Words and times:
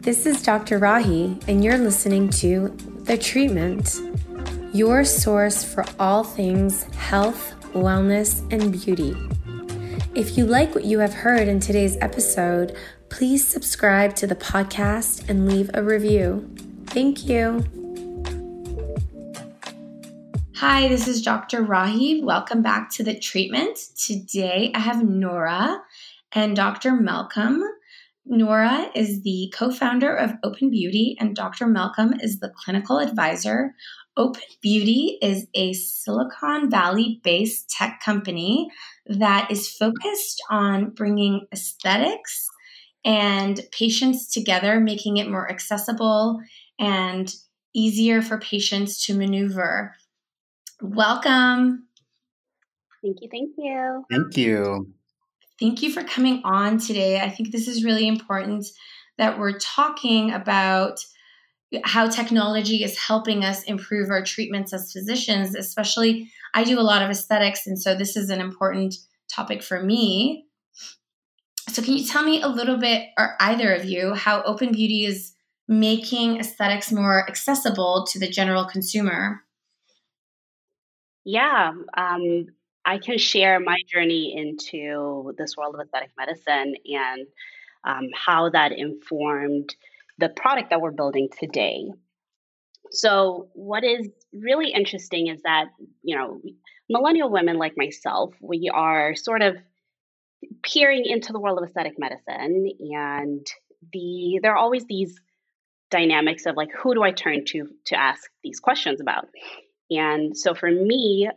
This 0.00 0.24
is 0.24 0.42
Dr. 0.42 0.80
Rahi, 0.80 1.46
and 1.46 1.62
you're 1.62 1.76
listening 1.76 2.30
to 2.30 2.74
The 3.04 3.18
Treatment, 3.18 4.00
your 4.72 5.04
source 5.04 5.62
for 5.62 5.84
all 5.98 6.24
things 6.24 6.84
health, 6.94 7.54
wellness, 7.74 8.40
and 8.50 8.72
beauty. 8.72 9.14
If 10.14 10.38
you 10.38 10.46
like 10.46 10.74
what 10.74 10.86
you 10.86 11.00
have 11.00 11.12
heard 11.12 11.48
in 11.48 11.60
today's 11.60 11.98
episode, 12.00 12.74
please 13.10 13.46
subscribe 13.46 14.16
to 14.16 14.26
the 14.26 14.34
podcast 14.34 15.28
and 15.28 15.46
leave 15.46 15.70
a 15.74 15.82
review. 15.82 16.48
Thank 16.86 17.26
you. 17.26 17.62
Hi, 20.56 20.88
this 20.88 21.08
is 21.08 21.20
Dr. 21.20 21.62
Rahi. 21.62 22.24
Welcome 22.24 22.62
back 22.62 22.90
to 22.92 23.02
the 23.02 23.18
treatment. 23.18 23.78
Today 23.98 24.72
I 24.74 24.78
have 24.78 25.06
Nora 25.06 25.82
and 26.32 26.56
Dr. 26.56 26.92
Malcolm. 26.92 27.62
Nora 28.26 28.90
is 28.94 29.22
the 29.22 29.52
co 29.56 29.70
founder 29.70 30.14
of 30.14 30.32
Open 30.42 30.70
Beauty, 30.70 31.16
and 31.18 31.34
Dr. 31.34 31.66
Malcolm 31.66 32.14
is 32.20 32.38
the 32.38 32.52
clinical 32.54 32.98
advisor. 32.98 33.74
Open 34.16 34.42
Beauty 34.60 35.18
is 35.22 35.46
a 35.54 35.72
Silicon 35.72 36.70
Valley 36.70 37.20
based 37.24 37.70
tech 37.70 38.00
company 38.04 38.68
that 39.06 39.50
is 39.50 39.68
focused 39.68 40.42
on 40.50 40.90
bringing 40.90 41.46
aesthetics 41.52 42.48
and 43.04 43.60
patients 43.72 44.30
together, 44.30 44.78
making 44.78 45.16
it 45.16 45.30
more 45.30 45.50
accessible 45.50 46.40
and 46.78 47.34
easier 47.74 48.20
for 48.20 48.38
patients 48.38 49.06
to 49.06 49.14
maneuver. 49.14 49.94
Welcome. 50.82 51.86
Thank 53.02 53.18
you. 53.22 53.28
Thank 53.30 53.50
you. 53.56 54.04
Thank 54.10 54.36
you. 54.36 54.92
Thank 55.60 55.82
you 55.82 55.92
for 55.92 56.02
coming 56.02 56.40
on 56.42 56.78
today. 56.78 57.20
I 57.20 57.28
think 57.28 57.52
this 57.52 57.68
is 57.68 57.84
really 57.84 58.08
important 58.08 58.66
that 59.18 59.38
we're 59.38 59.58
talking 59.58 60.32
about 60.32 60.98
how 61.84 62.08
technology 62.08 62.82
is 62.82 62.98
helping 62.98 63.44
us 63.44 63.62
improve 63.64 64.10
our 64.10 64.24
treatments 64.24 64.72
as 64.72 64.92
physicians, 64.92 65.54
especially 65.54 66.32
I 66.54 66.64
do 66.64 66.80
a 66.80 66.82
lot 66.82 67.02
of 67.02 67.10
aesthetics, 67.10 67.66
and 67.66 67.80
so 67.80 67.94
this 67.94 68.16
is 68.16 68.30
an 68.30 68.40
important 68.40 68.94
topic 69.32 69.62
for 69.62 69.82
me. 69.82 70.46
So, 71.68 71.82
can 71.82 71.96
you 71.96 72.04
tell 72.04 72.24
me 72.24 72.42
a 72.42 72.48
little 72.48 72.78
bit, 72.78 73.10
or 73.16 73.36
either 73.38 73.72
of 73.72 73.84
you, 73.84 74.14
how 74.14 74.42
Open 74.42 74.72
Beauty 74.72 75.04
is 75.04 75.34
making 75.68 76.40
aesthetics 76.40 76.90
more 76.90 77.28
accessible 77.28 78.06
to 78.10 78.18
the 78.18 78.28
general 78.28 78.64
consumer? 78.64 79.44
Yeah, 81.24 81.72
um, 81.96 82.46
I 82.84 82.98
can 82.98 83.18
share 83.18 83.60
my 83.60 83.76
journey 83.86 84.34
into 84.36 85.34
this 85.36 85.56
world 85.56 85.74
of 85.74 85.80
aesthetic 85.80 86.10
medicine 86.18 86.74
and 86.86 87.26
um, 87.84 88.08
how 88.14 88.50
that 88.50 88.72
informed 88.72 89.74
the 90.18 90.28
product 90.28 90.70
that 90.70 90.80
we're 90.80 90.90
building 90.90 91.28
today. 91.38 91.90
So, 92.90 93.48
what 93.54 93.84
is 93.84 94.08
really 94.32 94.72
interesting 94.72 95.28
is 95.28 95.42
that, 95.42 95.66
you 96.02 96.16
know, 96.16 96.40
millennial 96.88 97.30
women 97.30 97.56
like 97.56 97.74
myself, 97.76 98.34
we 98.40 98.70
are 98.72 99.14
sort 99.14 99.42
of 99.42 99.56
peering 100.62 101.04
into 101.04 101.32
the 101.32 101.38
world 101.38 101.58
of 101.58 101.68
aesthetic 101.68 101.98
medicine 101.98 102.70
and 102.80 103.46
the 103.92 104.40
there 104.42 104.52
are 104.52 104.58
always 104.58 104.84
these 104.86 105.20
dynamics 105.90 106.46
of 106.46 106.56
like 106.56 106.70
who 106.72 106.94
do 106.94 107.02
I 107.02 107.12
turn 107.12 107.44
to 107.46 107.68
to 107.86 107.96
ask 107.98 108.30
these 108.42 108.60
questions 108.60 109.00
about. 109.00 109.28
And 109.90 110.36
so 110.36 110.54
for 110.54 110.70
me, 110.70 111.28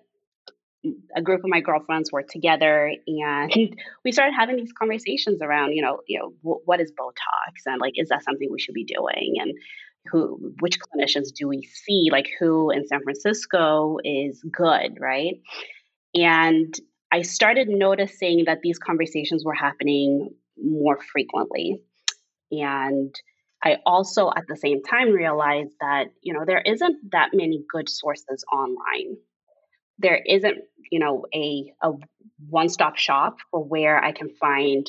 a 1.16 1.22
group 1.22 1.44
of 1.44 1.50
my 1.50 1.62
girlfriends 1.62 2.12
were 2.12 2.23
together 2.23 2.92
and 3.08 3.76
we 4.03 4.12
started 4.12 4.34
having 4.38 4.58
these 4.58 4.73
conversations 4.73 5.42
around, 5.42 5.72
you 5.72 5.81
know, 5.81 6.00
you 6.08 6.20
know, 6.20 6.34
w- 6.44 6.62
what 6.66 6.81
is 6.81 6.92
Botox 6.92 7.61
and 7.66 7.80
like, 7.80 7.94
is 7.95 8.10
that 8.10 8.23
something 8.23 8.49
we 8.52 8.60
should 8.60 8.73
be 8.73 8.83
doing? 8.83 9.36
And 9.39 9.54
who, 10.11 10.54
which 10.60 10.80
clinicians 10.80 11.33
do 11.33 11.48
we 11.48 11.64
see? 11.64 12.10
Like 12.11 12.30
who 12.39 12.70
in 12.72 12.86
San 12.86 13.02
Francisco 13.04 13.98
is 14.04 14.43
good, 14.52 14.98
right? 14.99 15.36
And 16.14 16.73
I 17.11 17.22
started 17.22 17.70
noticing 17.70 18.43
that 18.45 18.60
these 18.61 18.80
conversations 18.80 19.45
were 19.45 19.54
happening 19.54 20.30
more 20.61 20.99
frequently. 21.11 21.82
And 22.52 23.16
I 23.64 23.77
also 23.86 24.30
at 24.36 24.43
the 24.48 24.58
same 24.58 24.83
time 24.83 25.11
realized 25.11 25.76
that, 25.80 26.08
you 26.22 26.33
know, 26.33 26.43
there 26.45 26.61
isn't 26.61 27.11
that 27.11 27.30
many 27.33 27.64
good 27.72 27.88
sources 27.88 28.43
online. 28.52 29.16
There 29.99 30.20
isn't, 30.27 30.58
you 30.93 30.99
know, 30.99 31.26
a, 31.33 31.73
a 31.81 31.93
one 32.49 32.70
stop 32.70 32.98
shop 32.98 33.37
for 33.49 33.64
where 33.64 33.98
I 33.98 34.11
can 34.11 34.30
find 34.30 34.86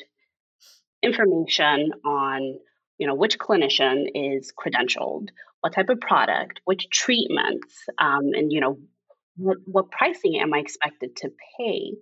information 1.03 1.93
on, 2.05 2.59
you 2.99 3.07
know, 3.07 3.15
which 3.15 3.39
clinician 3.39 4.09
is 4.15 4.53
credentialed, 4.53 5.29
what 5.63 5.73
type 5.73 5.89
of 5.89 6.01
product, 6.01 6.61
which 6.67 6.91
treatments, 6.91 7.75
um, 7.99 8.35
and, 8.35 8.53
you 8.53 8.61
know, 8.61 8.77
what, 9.39 9.57
what 9.65 9.91
pricing 9.91 10.39
am 10.43 10.53
I 10.53 10.59
expected 10.59 11.17
to 11.17 11.31
pay, 11.59 11.93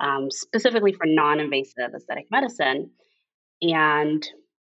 um, 0.00 0.30
specifically 0.30 0.92
for 0.92 1.06
non 1.06 1.40
invasive 1.40 1.92
aesthetic 1.92 2.26
medicine. 2.30 2.92
And 3.62 4.24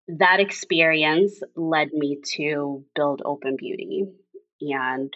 that 0.07 0.39
experience 0.39 1.41
led 1.55 1.87
me 1.93 2.19
to 2.35 2.85
build 2.95 3.23
Open 3.25 3.55
Beauty. 3.57 4.03
And 4.61 5.11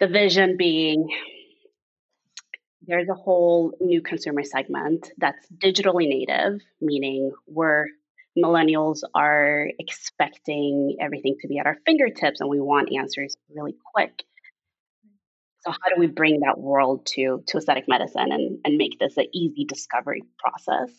the 0.00 0.06
vision 0.06 0.56
being 0.56 1.08
there's 2.86 3.08
a 3.08 3.14
whole 3.14 3.76
new 3.80 4.00
consumer 4.00 4.42
segment 4.44 5.10
that's 5.18 5.46
digitally 5.50 6.08
native, 6.08 6.60
meaning 6.80 7.32
we're 7.46 7.86
millennials 8.38 9.00
are 9.14 9.66
expecting 9.78 10.96
everything 11.00 11.36
to 11.40 11.48
be 11.48 11.58
at 11.58 11.66
our 11.66 11.78
fingertips 11.86 12.40
and 12.40 12.50
we 12.50 12.60
want 12.60 12.90
answers 12.96 13.36
really 13.54 13.74
quick. 13.94 14.24
So 15.60 15.70
how 15.70 15.94
do 15.94 15.98
we 15.98 16.06
bring 16.06 16.40
that 16.40 16.58
world 16.58 17.06
to 17.14 17.42
to 17.48 17.58
aesthetic 17.58 17.84
medicine 17.88 18.30
and, 18.30 18.58
and 18.64 18.76
make 18.76 18.98
this 19.00 19.16
an 19.16 19.26
easy 19.32 19.64
discovery 19.64 20.22
process? 20.38 20.90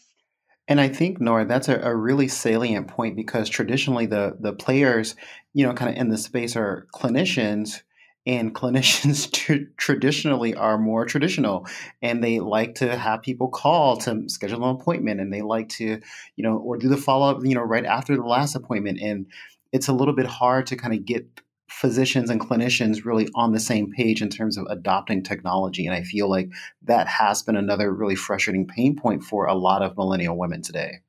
And 0.68 0.82
I 0.82 0.90
think, 0.90 1.22
Nora, 1.22 1.46
that's 1.46 1.70
a, 1.70 1.80
a, 1.80 1.96
really 1.96 2.28
salient 2.28 2.90
point 2.90 3.16
because 3.16 3.48
traditionally 3.48 4.06
the 4.06 4.36
the 4.38 4.52
players, 4.52 5.16
you 5.54 5.66
know, 5.66 5.74
kind 5.74 5.92
of 5.92 5.98
in 5.98 6.10
the 6.10 6.18
space 6.18 6.58
are 6.58 6.88
clinicians, 6.94 7.82
and 8.28 8.54
clinicians 8.54 9.32
t- 9.32 9.66
traditionally 9.78 10.54
are 10.54 10.78
more 10.78 11.06
traditional, 11.06 11.66
and 12.02 12.24
they 12.24 12.40
like 12.40 12.76
to 12.76 12.96
have 12.96 13.22
people 13.24 13.48
call 13.48 13.98
to 13.98 14.28
schedule 14.28 14.70
an 14.70 14.76
appointment, 14.76 15.22
and 15.22 15.34
they 15.34 15.42
like 15.42 15.70
to, 15.70 16.00
you 16.36 16.44
know, 16.44 16.58
or 16.58 16.78
do 16.78 16.90
the 16.90 16.98
follow 16.98 17.32
up, 17.32 17.44
you 17.44 17.56
know, 17.56 17.62
right 17.62 17.86
after 17.86 18.16
the 18.16 18.22
last 18.22 18.54
appointment, 18.54 19.00
and 19.02 19.26
it's 19.72 19.88
a 19.88 19.94
little 19.94 20.14
bit 20.14 20.28
hard 20.28 20.68
to 20.68 20.76
kind 20.76 20.94
of 20.94 21.06
get 21.06 21.26
physicians 21.70 22.30
and 22.30 22.40
clinicians 22.40 23.06
really 23.06 23.28
on 23.36 23.54
the 23.54 23.60
same 23.60 23.92
page 23.92 24.22
in 24.22 24.30
terms 24.30 24.58
of 24.58 24.66
adopting 24.70 25.22
technology. 25.24 25.86
And 25.86 25.96
I 25.96 26.04
feel 26.04 26.30
like 26.30 26.50
that 26.84 27.08
has 27.08 27.44
been 27.44 27.58
another 27.58 27.94
really 27.94 28.16
frustrating 28.16 28.68
pain 28.68 28.96
point 28.96 29.24
for 29.24 29.46
a 29.46 29.54
lot 29.54 29.82
of 29.82 29.98
millennial 29.98 30.38
women 30.38 30.62
today. 30.62 31.02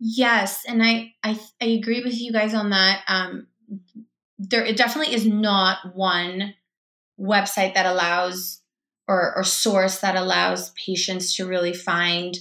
Yes, 0.00 0.64
and 0.66 0.82
I 0.82 1.14
I, 1.22 1.38
I 1.60 1.66
agree 1.66 2.02
with 2.02 2.18
you 2.18 2.32
guys 2.32 2.54
on 2.54 2.70
that. 2.70 3.02
Um, 3.08 3.48
there 4.38 4.64
it 4.64 4.76
definitely 4.76 5.14
is 5.14 5.26
not 5.26 5.94
one 5.94 6.54
website 7.20 7.74
that 7.74 7.86
allows 7.86 8.62
or, 9.08 9.34
or 9.36 9.44
source 9.44 9.98
that 10.00 10.16
allows 10.16 10.70
patients 10.72 11.34
to 11.36 11.46
really 11.46 11.72
find 11.72 12.38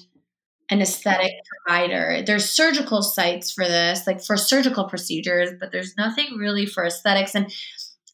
an 0.70 0.82
aesthetic 0.82 1.32
provider. 1.66 2.22
There's 2.26 2.50
surgical 2.50 3.02
sites 3.02 3.52
for 3.52 3.64
this, 3.64 4.06
like 4.06 4.22
for 4.22 4.36
surgical 4.36 4.90
procedures, 4.90 5.52
but 5.60 5.72
there's 5.72 5.96
nothing 5.98 6.36
really 6.38 6.66
for 6.66 6.86
aesthetics. 6.86 7.36
And 7.36 7.52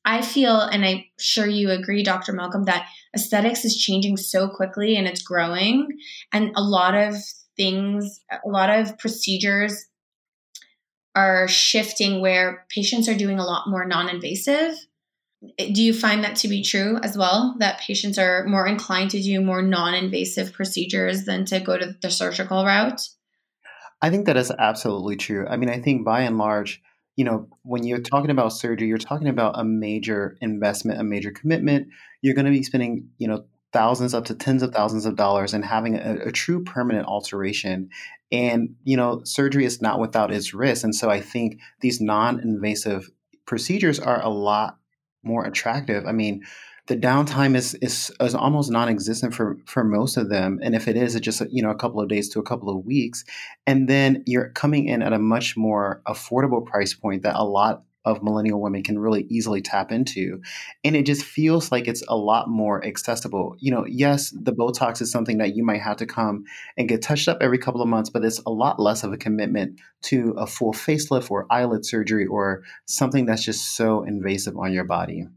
I 0.06 0.22
feel, 0.22 0.60
and 0.60 0.86
I'm 0.86 1.04
sure 1.18 1.48
you 1.48 1.72
agree, 1.72 2.04
Dr. 2.04 2.32
Malcolm, 2.32 2.66
that 2.66 2.88
aesthetics 3.16 3.66
is 3.66 3.78
changing 3.78 4.18
so 4.18 4.48
quickly 4.48 4.96
and 4.96 5.08
it's 5.08 5.24
growing. 5.24 5.88
And 6.32 6.52
a 6.56 6.62
lot 6.62 6.94
of 6.94 7.16
things, 7.58 8.20
a 8.32 8.48
lot 8.48 8.70
of 8.70 8.98
procedures 9.00 9.86
are 11.16 11.48
shifting 11.48 12.22
where 12.22 12.66
patients 12.70 13.08
are 13.08 13.18
doing 13.18 13.40
a 13.40 13.46
lot 13.46 13.70
more 13.70 13.86
non 13.86 14.10
invasive 14.10 14.76
do 15.58 15.84
you 15.84 15.94
find 15.94 16.24
that 16.24 16.38
to 16.38 16.48
be 16.48 16.64
true 16.64 17.00
as 17.04 17.18
well? 17.18 17.56
That 17.60 17.80
patients 17.80 18.18
are 18.18 18.46
more 18.46 18.66
inclined 18.68 19.12
to 19.12 19.22
do 19.22 19.42
more 19.42 19.62
non 19.62 19.94
invasive 19.94 20.54
procedures 20.54 21.26
than 21.26 21.46
to 21.46 21.60
go 21.60 21.78
to 21.78 21.96
the 22.02 22.10
surgical 22.10 22.66
route? 22.66 23.02
I 24.02 24.10
think 24.10 24.26
that 24.26 24.38
is 24.38 24.52
absolutely 24.52 25.16
true. 25.16 25.46
I 25.48 25.58
mean, 25.58 25.70
I 25.70 25.80
think 25.80 26.06
by 26.06 26.22
and 26.22 26.38
large, 26.38 26.82
you 27.16 27.26
know, 27.26 27.48
when 27.64 27.84
you're 27.84 28.00
talking 28.00 28.32
about 28.32 28.54
surgery, 28.54 28.88
you're 28.88 28.98
talking 28.98 29.28
about 29.28 29.60
a 29.60 29.64
major 29.64 30.38
investment, 30.42 31.00
a 31.00 31.04
major 31.04 31.32
commitment. 31.32 31.88
You're 32.22 32.36
going 32.36 32.46
to 32.46 32.52
be 32.52 32.64
spending, 32.64 33.10
you 33.18 33.28
know, 33.28 33.46
thousands 33.74 34.14
up 34.14 34.26
to 34.26 34.36
tens 34.36 34.64
of 34.64 34.74
thousands 34.74 35.06
of 35.06 35.16
dollars 35.16 35.54
and 35.54 35.66
having 35.66 35.96
a, 35.96 36.28
a 36.28 36.32
true 36.32 36.64
permanent 36.64 37.08
alteration. 37.08 37.90
And, 38.32 38.76
you 38.84 38.96
know, 38.96 39.22
surgery 39.26 39.66
is 39.66 39.82
not 39.82 40.00
without 40.00 40.32
its 40.32 40.54
risks. 40.54 40.84
And 40.84 40.96
so 40.96 41.10
I 41.10 41.20
think 41.20 41.60
these 41.82 42.00
non 42.00 42.40
invasive 42.40 43.10
procedures 43.46 44.00
are 44.00 44.22
a 44.22 44.30
lot 44.30 44.78
more 45.24 45.46
attractive. 45.46 46.06
I 46.06 46.12
mean, 46.12 46.44
the 46.88 46.98
downtime 46.98 47.56
is, 47.56 47.76
is 47.76 48.12
is 48.20 48.36
almost 48.36 48.70
non-existent 48.70 49.34
for 49.34 49.58
for 49.66 49.84
most 49.86 50.18
of 50.18 50.30
them 50.30 50.60
and 50.62 50.76
if 50.76 50.88
it 50.88 50.98
is 50.98 51.16
it's 51.16 51.24
just 51.24 51.42
you 51.50 51.64
know 51.64 51.70
a 51.70 51.76
couple 51.76 52.02
of 52.02 52.10
days 52.10 52.28
to 52.28 52.40
a 52.40 52.44
couple 52.44 52.70
of 52.70 52.86
weeks 52.86 53.24
and 53.66 53.88
then 53.88 54.22
you're 54.26 54.50
coming 54.50 54.90
in 54.90 55.02
at 55.02 55.14
a 55.14 55.18
much 55.20 55.56
more 55.56 56.02
affordable 56.08 56.66
price 56.66 56.94
point 56.94 57.24
that 57.24 57.38
a 57.38 57.46
lot 57.46 57.84
of 58.06 58.24
millennial 58.24 58.62
women 58.62 58.84
can 58.84 59.00
really 59.00 59.26
easily 59.30 59.62
tap 59.62 59.92
into 59.92 60.42
and 60.84 60.96
it 60.96 61.06
just 61.06 61.24
feels 61.24 61.72
like 61.72 61.88
it's 61.88 62.04
a 62.08 62.16
lot 62.16 62.50
more 62.50 62.84
accessible. 62.86 63.56
You 63.60 63.72
know 63.72 63.86
yes 63.88 64.32
the 64.32 64.54
botox 64.54 65.02
is 65.02 65.12
something 65.12 65.38
that 65.38 65.56
you 65.56 65.64
might 65.64 65.82
have 65.82 65.98
to 65.98 66.06
come 66.06 66.46
and 66.78 66.90
get 66.90 67.02
touched 67.02 67.28
up 67.28 67.38
every 67.42 67.58
couple 67.58 67.82
of 67.82 67.88
months 67.88 68.10
but 68.10 68.24
it's 68.24 68.40
a 68.46 68.52
lot 68.52 68.80
less 68.80 69.04
of 69.04 69.14
a 69.14 69.18
commitment 69.18 69.80
to 70.04 70.34
a 70.38 70.48
full 70.48 70.74
facelift 70.74 71.32
or 71.32 71.48
eyelid 71.50 71.86
surgery 71.86 72.26
or 72.26 72.64
something 72.86 73.26
that's 73.26 73.44
just 73.44 73.76
so 73.76 74.04
invasive 74.04 74.58
on 74.58 74.74
your 74.74 74.84
body 74.84 75.28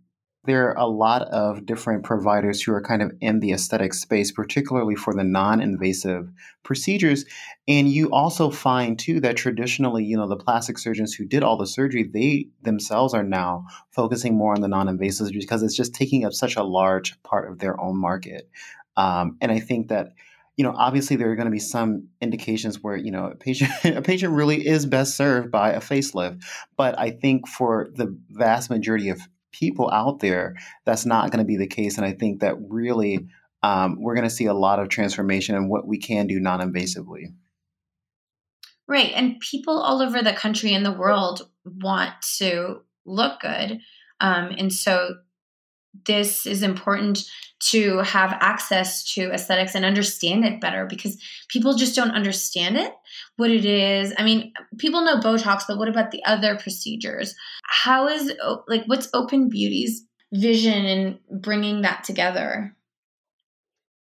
there 0.46 0.68
are 0.68 0.78
a 0.78 0.86
lot 0.86 1.22
of 1.22 1.66
different 1.66 2.04
providers 2.04 2.62
who 2.62 2.72
are 2.72 2.82
kind 2.82 3.02
of 3.02 3.12
in 3.20 3.40
the 3.40 3.52
aesthetic 3.52 3.92
space, 3.94 4.32
particularly 4.32 4.94
for 4.94 5.12
the 5.14 5.24
non 5.24 5.60
invasive 5.60 6.30
procedures. 6.62 7.24
And 7.68 7.88
you 7.88 8.10
also 8.12 8.50
find, 8.50 8.98
too, 8.98 9.20
that 9.20 9.36
traditionally, 9.36 10.04
you 10.04 10.16
know, 10.16 10.28
the 10.28 10.36
plastic 10.36 10.78
surgeons 10.78 11.14
who 11.14 11.24
did 11.24 11.42
all 11.42 11.56
the 11.56 11.66
surgery, 11.66 12.04
they 12.04 12.48
themselves 12.62 13.14
are 13.14 13.22
now 13.22 13.64
focusing 13.90 14.36
more 14.36 14.54
on 14.54 14.60
the 14.60 14.68
non 14.68 14.86
invasives 14.86 15.32
because 15.32 15.62
it's 15.62 15.76
just 15.76 15.94
taking 15.94 16.24
up 16.24 16.32
such 16.32 16.56
a 16.56 16.62
large 16.62 17.20
part 17.22 17.50
of 17.50 17.58
their 17.58 17.78
own 17.80 18.00
market. 18.00 18.48
Um, 18.96 19.36
and 19.40 19.52
I 19.52 19.60
think 19.60 19.88
that 19.88 20.12
you 20.56 20.64
know, 20.64 20.74
obviously 20.74 21.16
there 21.16 21.30
are 21.30 21.36
going 21.36 21.46
to 21.46 21.52
be 21.52 21.58
some 21.58 22.08
indications 22.22 22.82
where 22.82 22.96
you 22.96 23.10
know 23.10 23.26
a 23.26 23.34
patient 23.34 23.70
a 23.84 24.02
patient 24.02 24.32
really 24.32 24.66
is 24.66 24.86
best 24.86 25.16
served 25.16 25.50
by 25.50 25.72
a 25.72 25.80
facelift, 25.80 26.42
but 26.76 26.98
I 26.98 27.10
think 27.10 27.46
for 27.46 27.90
the 27.94 28.16
vast 28.30 28.70
majority 28.70 29.10
of 29.10 29.20
people 29.58 29.90
out 29.90 30.20
there, 30.20 30.56
that's 30.84 31.06
not 31.06 31.30
going 31.30 31.38
to 31.38 31.44
be 31.44 31.56
the 31.56 31.66
case. 31.66 31.96
And 31.96 32.06
I 32.06 32.12
think 32.12 32.40
that 32.40 32.56
really 32.68 33.26
um, 33.62 34.00
we're 34.00 34.14
going 34.14 34.28
to 34.28 34.34
see 34.34 34.46
a 34.46 34.54
lot 34.54 34.78
of 34.78 34.88
transformation 34.88 35.56
in 35.56 35.68
what 35.68 35.86
we 35.86 35.98
can 35.98 36.26
do 36.26 36.38
non 36.40 36.60
invasively. 36.60 37.34
Right. 38.88 39.12
And 39.14 39.40
people 39.40 39.80
all 39.80 40.00
over 40.00 40.22
the 40.22 40.32
country 40.32 40.72
and 40.72 40.86
the 40.86 40.92
world 40.92 41.48
want 41.64 42.12
to 42.38 42.82
look 43.04 43.40
good. 43.40 43.80
Um, 44.20 44.54
and 44.56 44.72
so 44.72 45.16
this 46.04 46.46
is 46.46 46.62
important 46.62 47.20
to 47.58 47.98
have 47.98 48.36
access 48.40 49.02
to 49.14 49.32
aesthetics 49.32 49.74
and 49.74 49.84
understand 49.84 50.44
it 50.44 50.60
better 50.60 50.84
because 50.84 51.16
people 51.48 51.74
just 51.74 51.96
don't 51.96 52.10
understand 52.10 52.76
it, 52.76 52.92
what 53.36 53.50
it 53.50 53.64
is. 53.64 54.12
I 54.18 54.24
mean, 54.24 54.52
people 54.78 55.02
know 55.02 55.20
Botox, 55.20 55.62
but 55.66 55.78
what 55.78 55.88
about 55.88 56.10
the 56.10 56.22
other 56.24 56.56
procedures? 56.56 57.34
How 57.64 58.08
is, 58.08 58.32
like, 58.68 58.84
what's 58.86 59.08
Open 59.14 59.48
Beauty's 59.48 60.04
vision 60.32 60.84
in 60.84 61.18
bringing 61.30 61.80
that 61.82 62.04
together? 62.04 62.75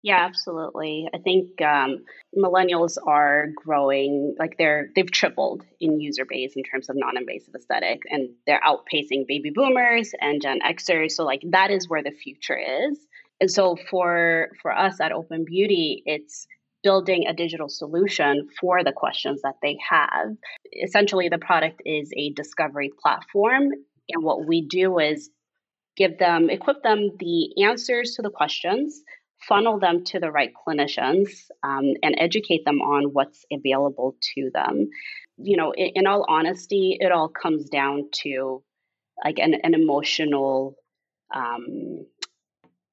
Yeah, 0.04 0.24
absolutely. 0.24 1.10
I 1.14 1.18
think 1.18 1.62
um, 1.62 2.06
millennials 2.38 2.98
are 3.06 3.48
growing 3.56 4.36
like 4.40 4.56
they're 4.58 4.90
they've 4.96 5.10
tripled 5.12 5.64
in 5.80 6.00
user 6.00 6.24
base 6.24 6.54
in 6.56 6.64
terms 6.64 6.90
of 6.90 6.96
non-invasive 6.96 7.56
aesthetic, 7.56 8.04
and 8.10 8.30
they're 8.46 8.62
outpacing 8.62 9.28
baby 9.28 9.50
boomers 9.54 10.14
and 10.22 10.42
Gen 10.42 10.60
Xers. 10.62 11.12
So 11.12 11.26
like 11.26 11.42
that 11.50 11.72
is 11.72 11.90
where 11.90 12.04
the 12.04 12.12
future 12.12 12.58
is. 12.58 13.00
And 13.42 13.52
so 13.52 13.76
for 13.90 14.50
for 14.62 14.72
us 14.72 15.02
at 15.02 15.12
Open 15.12 15.44
Beauty, 15.46 16.04
it's 16.06 16.48
building 16.84 17.26
a 17.28 17.34
digital 17.34 17.68
solution 17.68 18.48
for 18.62 18.84
the 18.84 18.94
questions 18.94 19.42
that 19.42 19.56
they 19.64 19.78
have. 19.90 20.38
Essentially, 20.72 21.28
the 21.28 21.40
product 21.40 21.82
is 21.86 22.12
a 22.16 22.30
discovery 22.34 22.92
platform, 23.02 23.72
and 24.10 24.24
what 24.24 24.46
we 24.46 24.62
do 24.62 25.00
is 25.00 25.32
give 25.98 26.20
them 26.20 26.50
equip 26.50 26.84
them 26.84 27.10
the 27.20 27.64
answers 27.64 28.14
to 28.16 28.22
the 28.22 28.30
questions 28.30 29.02
funnel 29.40 29.80
them 29.80 30.04
to 30.06 30.20
the 30.20 30.32
right 30.32 30.52
clinicians 30.68 31.30
um, 31.64 31.94
and 32.04 32.16
educate 32.18 32.66
them 32.66 32.82
on 32.82 33.14
what's 33.14 33.46
available 33.52 34.16
to 34.36 34.50
them. 34.54 34.90
You 35.38 35.58
know, 35.58 35.72
in, 35.72 35.92
in 35.96 36.08
all 36.08 36.26
honesty, 36.28 36.98
it 37.00 37.12
all 37.12 37.30
comes 37.30 37.70
down 37.70 38.10
to 38.24 38.64
like 39.24 39.40
an, 39.40 39.56
an 39.64 39.74
emotional 39.74 40.76
um, 41.34 42.06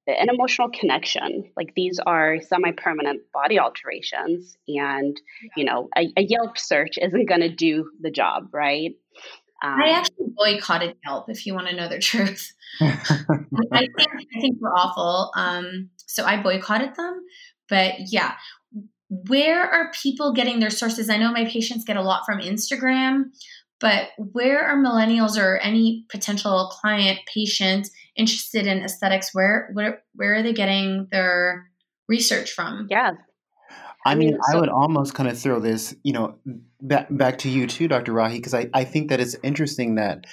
an 0.07 0.29
emotional 0.29 0.69
connection 0.69 1.51
like 1.57 1.73
these 1.75 1.99
are 2.05 2.39
semi-permanent 2.43 3.23
body 3.33 3.59
alterations 3.59 4.57
and 4.69 5.19
yeah. 5.43 5.51
you 5.57 5.65
know 5.65 5.89
a, 5.97 6.13
a, 6.19 6.23
yelp 6.23 6.59
search 6.59 6.99
isn't 7.01 7.27
going 7.27 7.41
to 7.41 7.49
do 7.49 7.91
the 8.03 8.11
job 8.11 8.49
right 8.53 8.97
um, 9.65 9.81
I 9.81 9.91
actually 9.91 10.27
boycotted 10.37 10.97
Yelp, 11.07 11.31
if 11.31 11.47
you 11.47 11.55
want 11.55 11.69
to 11.69 11.77
know 11.77 11.89
the 11.89 11.99
truth. 12.01 12.53
I 12.81 12.97
think 13.71 13.93
I 13.99 14.41
think 14.41 14.59
we're 14.61 14.75
awful. 14.75 15.31
Um, 15.35 15.91
so 16.15 16.25
I 16.25 16.43
boycotted 16.43 16.95
them. 16.95 17.25
But 17.69 17.95
yeah, 18.11 18.35
where 19.09 19.69
are 19.69 19.93
people 20.03 20.33
getting 20.33 20.61
their 20.61 20.71
sources? 20.71 21.11
I 21.11 21.17
know 21.17 21.33
my 21.33 21.45
patients 21.45 21.85
get 21.85 21.97
a 21.97 22.03
lot 22.03 22.25
from 22.27 22.41
Instagram, 22.41 23.31
but 23.81 24.09
where 24.19 24.65
are 24.65 24.77
millennials 24.77 25.39
or 25.39 25.59
any 25.59 26.05
potential 26.09 26.71
client 26.73 27.19
patient 27.33 27.89
interested 28.17 28.67
in 28.67 28.83
aesthetics? 28.85 29.35
Where 29.35 29.71
where 29.73 30.03
where 30.15 30.35
are 30.35 30.43
they 30.43 30.53
getting 30.53 31.09
their 31.11 31.71
research 32.09 32.53
from? 32.53 32.87
Yeah, 32.91 33.13
I 34.05 34.15
mean, 34.15 34.39
I 34.53 34.57
would 34.57 34.69
almost 34.69 35.15
kind 35.15 35.29
of 35.29 35.39
throw 35.39 35.61
this, 35.61 35.95
you 36.03 36.13
know, 36.13 36.37
back 36.83 37.07
back 37.11 37.39
to 37.39 37.49
you 37.49 37.67
too, 37.67 37.89
Dr. 37.89 38.13
Rahi, 38.13 38.35
because 38.35 38.55
I, 38.55 38.69
I 38.75 38.85
think 38.85 39.09
that 39.09 39.21
it's 39.21 39.37
interesting 39.43 39.95
that 39.95 40.27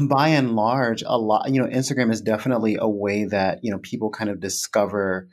by 0.00 0.28
and 0.28 0.54
large, 0.54 1.02
a 1.04 1.18
lot, 1.18 1.50
you 1.50 1.60
know, 1.60 1.68
Instagram 1.68 2.12
is 2.12 2.20
definitely 2.20 2.76
a 2.80 2.88
way 2.88 3.24
that, 3.24 3.60
you 3.62 3.70
know, 3.70 3.78
people 3.78 4.10
kind 4.10 4.30
of 4.30 4.40
discover 4.40 5.28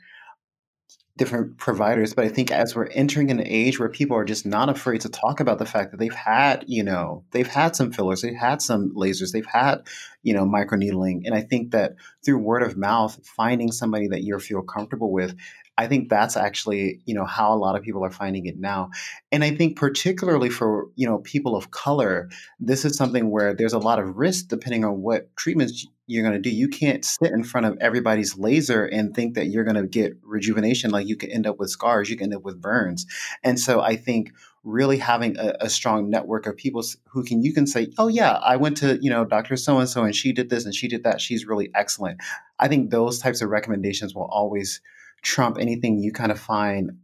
different 1.20 1.58
providers. 1.58 2.14
But 2.14 2.24
I 2.24 2.28
think 2.30 2.50
as 2.50 2.74
we're 2.74 2.86
entering 2.86 3.30
an 3.30 3.42
age 3.44 3.78
where 3.78 3.90
people 3.90 4.16
are 4.16 4.24
just 4.24 4.46
not 4.46 4.70
afraid 4.70 5.02
to 5.02 5.10
talk 5.10 5.40
about 5.40 5.58
the 5.58 5.66
fact 5.66 5.90
that 5.90 5.98
they've 5.98 6.14
had, 6.14 6.64
you 6.66 6.82
know, 6.82 7.24
they've 7.30 7.46
had 7.46 7.76
some 7.76 7.92
fillers, 7.92 8.22
they've 8.22 8.34
had 8.34 8.62
some 8.62 8.94
lasers, 8.94 9.32
they've 9.32 9.44
had, 9.44 9.86
you 10.22 10.32
know, 10.32 10.46
microneedling. 10.46 11.22
And 11.26 11.34
I 11.34 11.42
think 11.42 11.72
that 11.72 11.96
through 12.24 12.38
word 12.38 12.62
of 12.62 12.78
mouth, 12.78 13.20
finding 13.22 13.70
somebody 13.70 14.08
that 14.08 14.22
you 14.22 14.38
feel 14.38 14.62
comfortable 14.62 15.12
with 15.12 15.36
I 15.80 15.86
think 15.86 16.10
that's 16.10 16.36
actually, 16.36 17.00
you 17.06 17.14
know, 17.14 17.24
how 17.24 17.54
a 17.54 17.56
lot 17.56 17.74
of 17.74 17.82
people 17.82 18.04
are 18.04 18.10
finding 18.10 18.44
it 18.44 18.58
now. 18.58 18.90
And 19.32 19.42
I 19.42 19.54
think 19.54 19.78
particularly 19.78 20.50
for, 20.50 20.88
you 20.94 21.08
know, 21.08 21.20
people 21.20 21.56
of 21.56 21.70
color, 21.70 22.28
this 22.58 22.84
is 22.84 22.98
something 22.98 23.30
where 23.30 23.54
there's 23.54 23.72
a 23.72 23.78
lot 23.78 23.98
of 23.98 24.18
risk 24.18 24.48
depending 24.48 24.84
on 24.84 25.00
what 25.00 25.34
treatments 25.36 25.86
you're 26.06 26.22
going 26.22 26.34
to 26.34 26.50
do. 26.50 26.54
You 26.54 26.68
can't 26.68 27.02
sit 27.02 27.32
in 27.32 27.44
front 27.44 27.64
of 27.64 27.78
everybody's 27.80 28.36
laser 28.36 28.84
and 28.84 29.14
think 29.14 29.36
that 29.36 29.46
you're 29.46 29.64
going 29.64 29.76
to 29.76 29.86
get 29.86 30.18
rejuvenation 30.22 30.90
like 30.90 31.06
you 31.06 31.16
could 31.16 31.30
end 31.30 31.46
up 31.46 31.58
with 31.58 31.70
scars, 31.70 32.10
you 32.10 32.16
can 32.18 32.24
end 32.24 32.34
up 32.34 32.42
with 32.42 32.60
burns. 32.60 33.06
And 33.42 33.58
so 33.58 33.80
I 33.80 33.96
think 33.96 34.32
really 34.64 34.98
having 34.98 35.38
a, 35.38 35.54
a, 35.60 35.70
strong 35.70 36.10
network 36.10 36.46
of 36.46 36.58
people 36.58 36.84
who 37.06 37.24
can 37.24 37.42
you 37.42 37.54
can 37.54 37.66
say 37.66 37.90
oh 37.96 38.08
yeah 38.08 38.32
i 38.44 38.56
went 38.56 38.76
to 38.76 38.98
you 39.00 39.08
know 39.08 39.24
dr 39.24 39.56
so 39.56 39.78
and 39.78 39.88
so 39.88 40.04
and 40.04 40.14
she 40.14 40.34
did 40.34 40.50
this 40.50 40.66
and 40.66 40.74
she 40.74 40.86
did 40.86 41.02
that 41.02 41.18
she's 41.18 41.46
really 41.46 41.70
excellent 41.74 42.20
i 42.58 42.68
think 42.68 42.90
those 42.90 43.18
types 43.18 43.40
of 43.40 43.48
recommendations 43.48 44.14
will 44.14 44.28
always 44.30 44.82
trump 45.22 45.58
anything 45.58 45.98
you 45.98 46.12
kind 46.12 46.32
of 46.32 46.40
find 46.40 46.98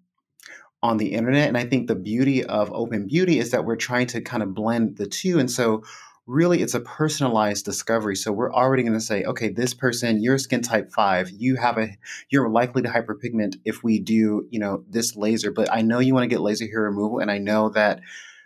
on 0.83 0.99
the 0.99 1.13
internet. 1.13 1.49
And 1.49 1.57
I 1.57 1.65
think 1.65 1.89
the 1.89 1.95
beauty 1.95 2.45
of 2.45 2.71
Open 2.73 3.07
Beauty 3.07 3.39
is 3.39 3.51
that 3.51 3.65
we're 3.65 3.77
trying 3.77 4.07
to 4.09 4.21
kind 4.21 4.43
of 4.43 4.55
blend 4.55 4.97
the 4.97 5.07
two. 5.07 5.39
And 5.39 5.51
so 5.51 5.83
really 6.27 6.61
it's 6.61 6.75
a 6.75 6.81
personalized 6.81 7.65
discovery. 7.65 8.17
So 8.17 8.33
we're 8.33 8.53
already 8.53 8.83
going 8.83 8.95
to 8.95 9.01
say, 9.01 9.25
okay, 9.25 9.49
this 9.49 9.75
person, 9.75 10.21
you're 10.21 10.39
skin 10.39 10.63
type 10.63 10.93
five, 10.93 11.31
you 11.31 11.57
have 11.57 11.79
a, 11.79 11.97
you're 12.31 12.49
likely 12.49 12.83
to 12.83 12.89
hyperpigment 12.89 13.57
if 13.65 13.83
we 13.83 14.01
do, 14.01 14.47
you 14.51 14.59
know, 14.59 14.85
this 14.89 15.17
laser, 15.17 15.53
but 15.53 15.73
I 15.73 15.83
know 15.83 16.01
you 16.01 16.15
want 16.15 16.25
to 16.25 16.29
get 16.29 16.41
laser 16.41 16.67
hair 16.67 16.83
removal. 16.83 17.21
And 17.21 17.31
I 17.31 17.39
know 17.39 17.69
that, 17.71 18.01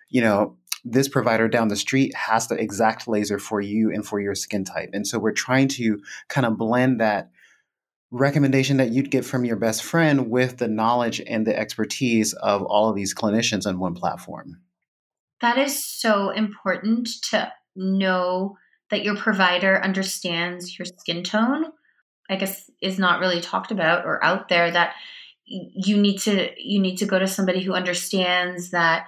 you 0.08 0.20
know, 0.20 0.56
this 0.84 1.08
provider 1.08 1.48
down 1.48 1.68
the 1.68 1.76
street 1.76 2.14
has 2.14 2.48
the 2.48 2.54
exact 2.54 3.06
laser 3.06 3.38
for 3.38 3.60
you 3.60 3.90
and 3.92 4.06
for 4.06 4.20
your 4.20 4.34
skin 4.34 4.64
type. 4.64 4.90
And 4.92 5.06
so 5.06 5.18
we're 5.18 5.32
trying 5.32 5.68
to 5.68 6.00
kind 6.28 6.46
of 6.46 6.56
blend 6.56 7.00
that 7.00 7.30
recommendation 8.10 8.78
that 8.78 8.90
you'd 8.90 9.10
get 9.10 9.24
from 9.24 9.44
your 9.44 9.56
best 9.56 9.84
friend 9.84 10.30
with 10.30 10.58
the 10.58 10.68
knowledge 10.68 11.20
and 11.26 11.46
the 11.46 11.56
expertise 11.56 12.32
of 12.34 12.62
all 12.62 12.88
of 12.88 12.96
these 12.96 13.14
clinicians 13.14 13.66
on 13.66 13.78
one 13.78 13.94
platform. 13.94 14.60
That 15.40 15.58
is 15.58 15.86
so 15.86 16.30
important 16.30 17.08
to 17.30 17.52
know 17.76 18.56
that 18.90 19.04
your 19.04 19.16
provider 19.16 19.82
understands 19.82 20.78
your 20.78 20.86
skin 20.86 21.22
tone. 21.22 21.66
I 22.28 22.36
guess 22.36 22.70
is 22.80 22.98
not 22.98 23.20
really 23.20 23.40
talked 23.40 23.72
about 23.72 24.04
or 24.04 24.22
out 24.24 24.48
there 24.48 24.70
that 24.70 24.94
you 25.44 26.00
need 26.00 26.18
to 26.18 26.50
you 26.56 26.80
need 26.80 26.96
to 26.98 27.06
go 27.06 27.18
to 27.18 27.26
somebody 27.26 27.60
who 27.62 27.72
understands 27.72 28.70
that 28.70 29.06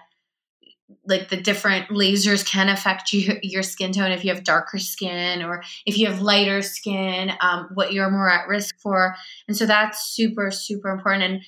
like 1.07 1.29
the 1.29 1.37
different 1.37 1.89
lasers 1.89 2.47
can 2.47 2.69
affect 2.69 3.13
you, 3.13 3.39
your 3.43 3.63
skin 3.63 3.93
tone 3.93 4.13
if 4.13 4.25
you 4.25 4.33
have 4.33 4.45
darker 4.45 4.79
skin 4.79 5.43
or 5.43 5.63
if 5.87 5.99
you 5.99 6.07
have 6.07 6.21
lighter 6.21 6.63
skin, 6.63 7.33
um, 7.41 7.69
what 7.75 7.93
you're 7.93 8.11
more 8.11 8.31
at 8.31 8.49
risk 8.49 8.79
for. 8.81 9.15
And 9.49 9.57
so 9.57 9.67
that's 9.67 10.07
super, 10.15 10.51
super 10.51 10.91
important. 10.91 11.25
And 11.25 11.43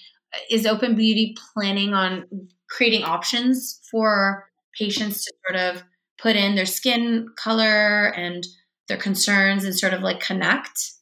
is 0.50 0.66
Open 0.66 0.94
Beauty 0.94 1.36
planning 1.54 1.94
on 1.94 2.48
creating 2.68 3.04
options 3.04 3.80
for 3.90 4.48
patients 4.76 5.24
to 5.24 5.32
sort 5.46 5.60
of 5.60 5.82
put 6.18 6.36
in 6.36 6.54
their 6.54 6.66
skin 6.66 7.28
color 7.36 8.06
and 8.08 8.46
their 8.88 8.96
concerns 8.96 9.64
and 9.64 9.78
sort 9.78 9.94
of 9.94 10.02
like 10.02 10.20
connect? 10.20 10.92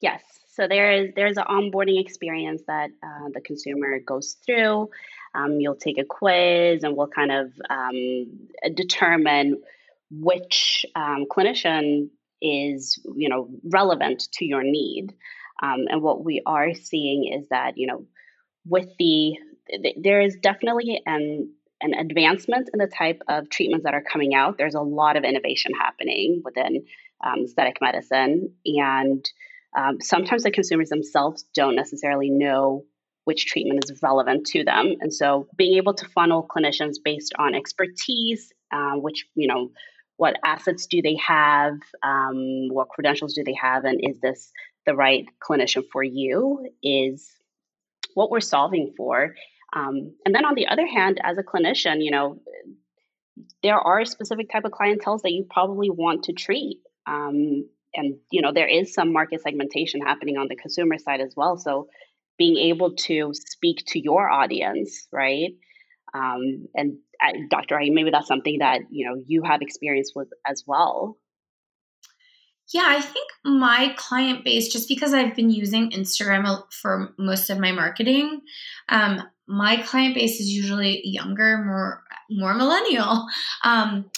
Yes. 0.00 0.22
So 0.54 0.66
there 0.68 0.92
is 0.92 1.10
there's 1.16 1.38
an 1.38 1.44
onboarding 1.48 2.00
experience 2.00 2.62
that 2.66 2.90
uh, 3.02 3.28
the 3.32 3.40
consumer 3.40 3.98
goes 4.00 4.36
through. 4.44 4.90
Um, 5.34 5.60
you'll 5.60 5.76
take 5.76 5.98
a 5.98 6.04
quiz, 6.04 6.84
and 6.84 6.96
we'll 6.96 7.08
kind 7.08 7.32
of 7.32 7.52
um, 7.70 8.48
determine 8.74 9.62
which 10.10 10.84
um, 10.94 11.24
clinician 11.30 12.08
is 12.42 12.98
you 13.16 13.28
know 13.28 13.48
relevant 13.64 14.28
to 14.34 14.44
your 14.44 14.62
need. 14.62 15.14
Um, 15.62 15.84
and 15.88 16.02
what 16.02 16.24
we 16.24 16.42
are 16.44 16.74
seeing 16.74 17.32
is 17.32 17.48
that 17.50 17.74
you 17.76 17.86
know 17.86 18.06
with 18.66 18.88
the 18.98 19.34
there 20.02 20.20
is 20.20 20.36
definitely 20.42 21.00
an 21.06 21.52
an 21.80 21.94
advancement 21.94 22.70
in 22.72 22.78
the 22.78 22.86
type 22.86 23.22
of 23.28 23.50
treatments 23.50 23.84
that 23.84 23.94
are 23.94 24.02
coming 24.02 24.34
out. 24.34 24.56
There's 24.56 24.76
a 24.76 24.80
lot 24.80 25.16
of 25.16 25.24
innovation 25.24 25.72
happening 25.74 26.42
within 26.44 26.84
um, 27.24 27.44
aesthetic 27.44 27.78
medicine, 27.80 28.52
and 28.64 29.28
um, 29.76 30.00
sometimes 30.00 30.42
the 30.42 30.50
consumers 30.50 30.90
themselves 30.90 31.44
don't 31.54 31.74
necessarily 31.74 32.30
know 32.30 32.84
which 33.24 33.46
treatment 33.46 33.84
is 33.84 34.02
relevant 34.02 34.46
to 34.46 34.64
them. 34.64 34.94
And 35.00 35.12
so, 35.12 35.46
being 35.56 35.76
able 35.76 35.94
to 35.94 36.08
funnel 36.08 36.46
clinicians 36.48 36.96
based 37.02 37.32
on 37.38 37.54
expertise, 37.54 38.52
uh, 38.72 38.94
which 38.94 39.26
you 39.34 39.46
know, 39.46 39.70
what 40.16 40.36
assets 40.44 40.86
do 40.86 41.02
they 41.02 41.16
have, 41.16 41.74
um, 42.02 42.68
what 42.70 42.88
credentials 42.88 43.34
do 43.34 43.44
they 43.44 43.54
have, 43.60 43.84
and 43.84 44.00
is 44.02 44.20
this 44.20 44.52
the 44.86 44.94
right 44.94 45.26
clinician 45.40 45.84
for 45.92 46.02
you? 46.02 46.68
Is 46.82 47.30
what 48.14 48.30
we're 48.30 48.40
solving 48.40 48.92
for. 48.96 49.34
Um, 49.74 50.14
and 50.26 50.34
then 50.34 50.44
on 50.44 50.54
the 50.54 50.66
other 50.66 50.86
hand, 50.86 51.18
as 51.24 51.38
a 51.38 51.42
clinician, 51.42 52.04
you 52.04 52.10
know, 52.10 52.42
there 53.62 53.78
are 53.78 54.04
specific 54.04 54.50
type 54.50 54.64
of 54.66 54.72
clientels 54.72 55.22
that 55.22 55.32
you 55.32 55.46
probably 55.48 55.88
want 55.88 56.24
to 56.24 56.34
treat. 56.34 56.80
Um, 57.06 57.64
and 57.94 58.16
you 58.30 58.42
know 58.42 58.52
there 58.52 58.68
is 58.68 58.94
some 58.94 59.12
market 59.12 59.42
segmentation 59.42 60.00
happening 60.00 60.36
on 60.36 60.48
the 60.48 60.56
consumer 60.56 60.98
side 60.98 61.20
as 61.20 61.34
well 61.36 61.56
so 61.56 61.88
being 62.42 62.56
able 62.56 62.92
to 62.94 63.30
speak 63.34 63.84
to 63.86 64.00
your 64.00 64.28
audience 64.28 65.06
right 65.12 65.52
um, 66.12 66.66
and 66.74 66.98
uh, 67.24 67.32
dr 67.48 67.72
I, 67.72 67.88
maybe 67.90 68.10
that's 68.10 68.26
something 68.26 68.58
that 68.58 68.80
you 68.90 69.06
know 69.06 69.22
you 69.28 69.44
have 69.44 69.62
experience 69.62 70.10
with 70.12 70.26
as 70.44 70.64
well 70.66 71.18
yeah 72.74 72.86
i 72.88 73.00
think 73.00 73.28
my 73.44 73.94
client 73.96 74.44
base 74.44 74.72
just 74.72 74.88
because 74.88 75.14
i've 75.14 75.36
been 75.36 75.50
using 75.50 75.92
instagram 75.92 76.64
for 76.72 77.14
most 77.16 77.48
of 77.48 77.60
my 77.60 77.70
marketing 77.70 78.40
um, 78.88 79.22
my 79.46 79.76
client 79.76 80.16
base 80.16 80.40
is 80.40 80.48
usually 80.48 81.00
younger 81.04 81.58
more 81.64 82.02
more 82.28 82.54
millennial 82.54 83.24
um, 83.64 84.10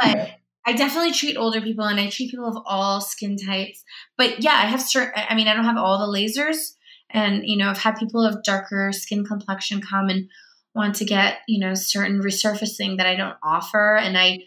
but 0.00 0.30
I 0.66 0.74
definitely 0.74 1.12
treat 1.12 1.38
older 1.38 1.62
people 1.62 1.86
and 1.86 1.98
I 1.98 2.10
treat 2.10 2.30
people 2.30 2.46
of 2.46 2.62
all 2.66 3.00
skin 3.00 3.38
types. 3.38 3.82
But 4.18 4.42
yeah, 4.42 4.52
I 4.52 4.66
have 4.66 4.82
certain, 4.82 5.14
I 5.26 5.34
mean, 5.34 5.48
I 5.48 5.54
don't 5.54 5.64
have 5.64 5.78
all 5.78 5.98
the 5.98 6.18
lasers. 6.18 6.74
And, 7.10 7.46
you 7.46 7.56
know, 7.56 7.68
I've 7.68 7.78
had 7.78 7.98
people 7.98 8.24
of 8.24 8.42
darker 8.42 8.92
skin 8.92 9.24
complexion 9.24 9.80
come 9.80 10.08
and 10.08 10.28
want 10.74 10.96
to 10.96 11.04
get, 11.04 11.38
you 11.48 11.58
know, 11.58 11.74
certain 11.74 12.20
resurfacing 12.20 12.98
that 12.98 13.06
I 13.06 13.16
don't 13.16 13.36
offer. 13.42 13.96
And 13.96 14.16
I, 14.18 14.40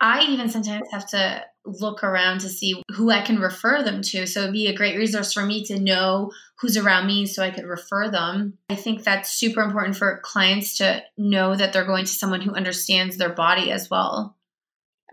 I 0.00 0.24
even 0.26 0.48
sometimes 0.48 0.88
have 0.90 1.06
to 1.10 1.44
look 1.66 2.04
around 2.04 2.40
to 2.40 2.48
see 2.48 2.82
who 2.92 3.10
I 3.10 3.22
can 3.22 3.38
refer 3.38 3.82
them 3.82 4.02
to. 4.02 4.26
So 4.26 4.40
it'd 4.40 4.52
be 4.52 4.66
a 4.66 4.76
great 4.76 4.96
resource 4.96 5.32
for 5.32 5.44
me 5.44 5.64
to 5.66 5.78
know 5.78 6.30
who's 6.60 6.76
around 6.76 7.06
me 7.06 7.26
so 7.26 7.42
I 7.42 7.50
could 7.50 7.64
refer 7.64 8.10
them. 8.10 8.58
I 8.68 8.74
think 8.74 9.02
that's 9.02 9.30
super 9.30 9.62
important 9.62 9.96
for 9.96 10.20
clients 10.22 10.76
to 10.78 11.02
know 11.16 11.56
that 11.56 11.72
they're 11.72 11.86
going 11.86 12.04
to 12.04 12.12
someone 12.12 12.40
who 12.40 12.54
understands 12.54 13.16
their 13.16 13.32
body 13.32 13.70
as 13.70 13.88
well. 13.90 14.36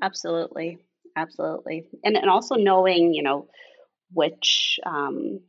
Absolutely. 0.02 0.80
Absolutely. 1.16 1.86
And 2.04 2.18
and 2.18 2.30
also 2.30 2.56
knowing, 2.56 3.14
you 3.14 3.24
know, 3.24 3.48
which 4.14 4.80
um, 4.86 5.40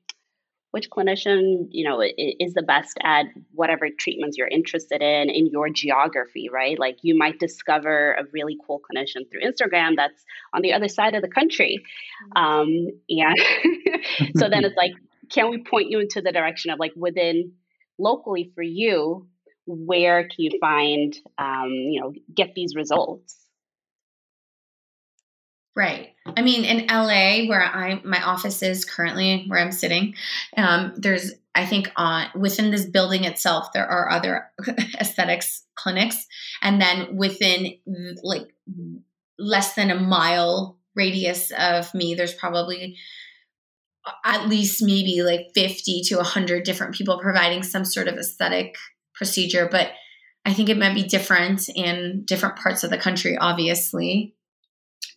which 0.72 0.88
clinician, 0.88 1.68
you 1.70 1.88
know, 1.88 2.00
is 2.02 2.54
the 2.54 2.62
best 2.62 2.96
at 3.02 3.26
whatever 3.52 3.88
treatments 3.90 4.38
you're 4.38 4.48
interested 4.48 5.02
in 5.02 5.28
in 5.28 5.46
your 5.46 5.68
geography, 5.68 6.48
right? 6.50 6.78
Like 6.78 6.96
you 7.02 7.16
might 7.16 7.38
discover 7.38 8.14
a 8.14 8.24
really 8.32 8.56
cool 8.66 8.80
clinician 8.80 9.30
through 9.30 9.42
Instagram 9.42 9.96
that's 9.96 10.24
on 10.54 10.62
the 10.62 10.72
other 10.72 10.88
side 10.88 11.14
of 11.14 11.20
the 11.20 11.28
country. 11.28 11.78
Mm-hmm. 12.36 12.42
Um, 12.42 12.88
and 13.10 14.36
so 14.38 14.48
then 14.48 14.64
it's 14.64 14.76
like, 14.76 14.92
can 15.30 15.50
we 15.50 15.62
point 15.62 15.90
you 15.90 16.00
into 16.00 16.22
the 16.22 16.32
direction 16.32 16.70
of 16.70 16.78
like 16.78 16.92
within 16.96 17.52
locally 17.98 18.50
for 18.54 18.62
you, 18.62 19.28
where 19.66 20.22
can 20.22 20.36
you 20.38 20.58
find, 20.58 21.14
um, 21.36 21.68
you 21.68 22.00
know, 22.00 22.14
get 22.34 22.54
these 22.54 22.74
results? 22.74 23.36
Right. 25.76 26.11
I 26.36 26.42
mean, 26.42 26.64
in 26.64 26.86
LA, 26.86 27.48
where 27.48 27.62
I 27.62 28.00
my 28.04 28.22
office 28.22 28.62
is 28.62 28.84
currently, 28.84 29.44
where 29.48 29.60
I'm 29.60 29.72
sitting, 29.72 30.14
um, 30.56 30.94
there's 30.96 31.32
I 31.54 31.66
think 31.66 31.90
on 31.96 32.28
within 32.34 32.70
this 32.70 32.86
building 32.86 33.24
itself 33.24 33.72
there 33.72 33.86
are 33.86 34.10
other 34.10 34.50
aesthetics 35.00 35.64
clinics, 35.74 36.26
and 36.60 36.80
then 36.80 37.16
within 37.16 37.78
like 38.22 38.52
less 39.38 39.74
than 39.74 39.90
a 39.90 40.00
mile 40.00 40.78
radius 40.94 41.50
of 41.58 41.92
me, 41.94 42.14
there's 42.14 42.34
probably 42.34 42.96
at 44.24 44.48
least 44.48 44.82
maybe 44.82 45.22
like 45.22 45.52
50 45.54 46.02
to 46.06 46.16
100 46.16 46.64
different 46.64 46.94
people 46.94 47.20
providing 47.20 47.62
some 47.62 47.84
sort 47.84 48.08
of 48.08 48.16
aesthetic 48.16 48.76
procedure, 49.14 49.68
but 49.70 49.92
I 50.44 50.52
think 50.52 50.68
it 50.68 50.78
might 50.78 50.94
be 50.94 51.04
different 51.04 51.68
in 51.68 52.24
different 52.24 52.56
parts 52.56 52.82
of 52.82 52.90
the 52.90 52.98
country, 52.98 53.36
obviously. 53.38 54.34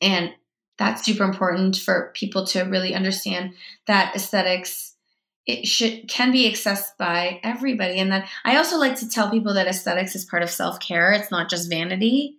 And 0.02 0.32
that's 0.78 1.06
super 1.06 1.24
important 1.24 1.78
for 1.78 2.12
people 2.16 2.46
to 2.48 2.64
really 2.64 2.94
understand 2.94 3.54
that 3.88 4.16
aesthetics 4.16 4.94
it 5.46 5.68
should 5.68 6.08
can 6.08 6.32
be 6.32 6.50
accessed 6.52 6.98
by 6.98 7.40
everybody. 7.44 8.00
And 8.00 8.12
that 8.12 8.28
i 8.44 8.58
also 8.58 8.78
like 8.78 8.96
to 8.98 9.10
tell 9.10 9.30
people 9.30 9.54
that 9.54 9.68
aesthetics 9.68 10.16
is 10.16 10.26
part 10.26 10.44
of 10.44 10.50
self-care. 10.50 11.12
It's 11.14 11.32
not 11.32 11.50
just 11.50 11.70
vanity. 11.70 12.38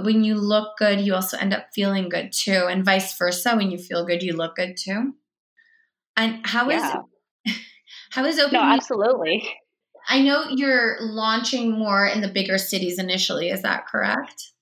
When 0.00 0.24
you 0.24 0.36
look 0.36 0.76
good 0.78 1.00
you 1.00 1.14
also 1.14 1.36
end 1.36 1.54
up 1.54 1.66
feeling 1.74 2.08
good 2.08 2.32
too 2.32 2.66
and 2.68 2.84
vice 2.84 3.16
versa. 3.16 3.56
When 3.56 3.70
you 3.70 3.78
feel 3.78 4.06
good 4.06 4.22
you 4.22 4.34
look 4.34 4.56
good 4.56 4.76
too. 4.76 5.14
And 6.16 6.46
how 6.46 6.70
is 6.70 6.82
yeah. 6.82 7.02
how 8.10 8.24
is 8.24 8.38
open 8.38 8.54
no 8.54 8.62
absolutely. 8.62 9.48
I 10.08 10.22
know 10.22 10.44
you're 10.48 10.98
launching 11.00 11.72
more 11.72 12.06
in 12.06 12.20
the 12.20 12.28
bigger 12.28 12.58
cities 12.58 12.98
initially 12.98 13.50
is 13.50 13.62
that 13.62 13.86
correct 13.86 14.52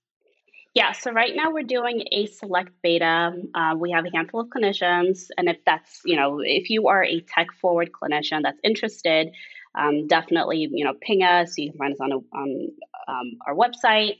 yeah, 0.74 0.90
so 0.90 1.12
right 1.12 1.32
now 1.34 1.52
we're 1.52 1.62
doing 1.62 2.04
a 2.10 2.26
select 2.26 2.70
beta. 2.82 3.32
Uh, 3.54 3.76
we 3.78 3.92
have 3.92 4.04
a 4.04 4.10
handful 4.12 4.40
of 4.40 4.48
clinicians, 4.48 5.28
and 5.38 5.48
if 5.48 5.58
that's 5.64 6.00
you 6.04 6.16
know 6.16 6.40
if 6.40 6.68
you 6.68 6.88
are 6.88 7.04
a 7.04 7.20
tech 7.20 7.48
forward 7.60 7.90
clinician 7.92 8.42
that's 8.42 8.58
interested, 8.64 9.30
um, 9.76 10.08
definitely 10.08 10.68
you 10.70 10.84
know 10.84 10.94
ping 11.00 11.22
us. 11.22 11.56
You 11.56 11.70
can 11.70 11.78
find 11.78 11.92
us 11.94 12.00
on 12.00 12.12
a, 12.12 12.16
on 12.16 12.68
um, 13.06 13.32
our 13.46 13.54
website, 13.54 14.16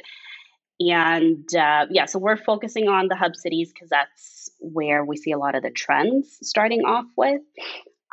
and 0.79 1.53
uh, 1.57 1.87
yeah, 1.91 2.05
so 2.05 2.21
we're 2.21 2.37
focusing 2.37 2.87
on 2.87 3.09
the 3.09 3.17
hub 3.17 3.35
cities 3.35 3.73
because 3.73 3.89
that's 3.89 4.53
where 4.61 5.05
we 5.05 5.17
see 5.17 5.33
a 5.33 5.39
lot 5.39 5.57
of 5.57 5.65
the 5.65 5.71
trends 5.71 6.39
starting 6.41 6.83
off 6.83 7.07
with. 7.17 7.43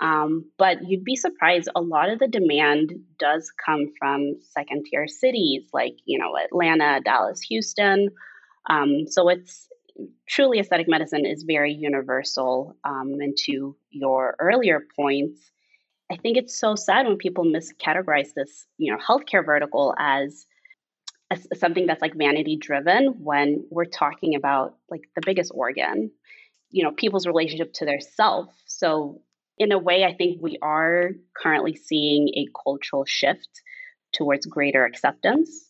Um, 0.01 0.45
but 0.57 0.77
you'd 0.87 1.03
be 1.03 1.15
surprised, 1.15 1.69
a 1.75 1.81
lot 1.81 2.09
of 2.09 2.17
the 2.17 2.27
demand 2.27 2.91
does 3.19 3.51
come 3.63 3.93
from 3.99 4.37
second 4.41 4.87
tier 4.89 5.07
cities 5.07 5.69
like, 5.73 5.93
you 6.05 6.17
know, 6.17 6.35
Atlanta, 6.43 7.01
Dallas, 7.05 7.39
Houston, 7.41 8.09
um, 8.69 9.07
so 9.07 9.29
it's 9.29 9.67
truly 10.27 10.59
aesthetic 10.59 10.87
medicine 10.87 11.25
is 11.25 11.43
very 11.43 11.73
universal. 11.73 12.75
Um, 12.83 13.15
and 13.19 13.35
to 13.45 13.75
your 13.89 14.35
earlier 14.39 14.81
points, 14.95 15.39
I 16.11 16.17
think 16.17 16.37
it's 16.37 16.57
so 16.57 16.75
sad 16.75 17.07
when 17.07 17.17
people 17.17 17.45
miscategorize 17.45 18.33
this, 18.33 18.65
you 18.77 18.91
know, 18.91 18.99
healthcare 18.99 19.45
vertical 19.45 19.93
as, 19.97 20.45
as 21.29 21.47
something 21.57 21.85
that's 21.85 22.01
like 22.01 22.15
vanity 22.15 22.57
driven 22.57 23.15
when 23.19 23.65
we're 23.69 23.85
talking 23.85 24.35
about 24.35 24.75
like 24.89 25.03
the 25.15 25.21
biggest 25.25 25.51
organ, 25.53 26.11
you 26.69 26.83
know, 26.83 26.91
people's 26.91 27.27
relationship 27.27 27.73
to 27.73 27.85
their 27.85 28.01
self. 28.01 28.53
So 28.65 29.21
in 29.57 29.71
a 29.71 29.77
way, 29.77 30.03
I 30.03 30.13
think 30.13 30.41
we 30.41 30.57
are 30.61 31.11
currently 31.35 31.75
seeing 31.75 32.29
a 32.29 32.47
cultural 32.63 33.05
shift 33.05 33.61
towards 34.11 34.45
greater 34.45 34.83
acceptance 34.83 35.69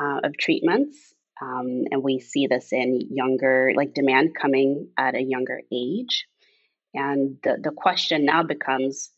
uh, 0.00 0.20
of 0.22 0.36
treatments 0.36 1.15
um, 1.40 1.84
and 1.90 2.02
we 2.02 2.20
see 2.20 2.46
this 2.46 2.72
in 2.72 3.00
younger, 3.10 3.72
like 3.76 3.94
demand 3.94 4.34
coming 4.34 4.88
at 4.96 5.14
a 5.14 5.22
younger 5.22 5.60
age. 5.72 6.26
And 6.94 7.36
the, 7.42 7.58
the 7.62 7.72
question 7.76 8.24
now 8.24 8.42
becomes 8.42 9.10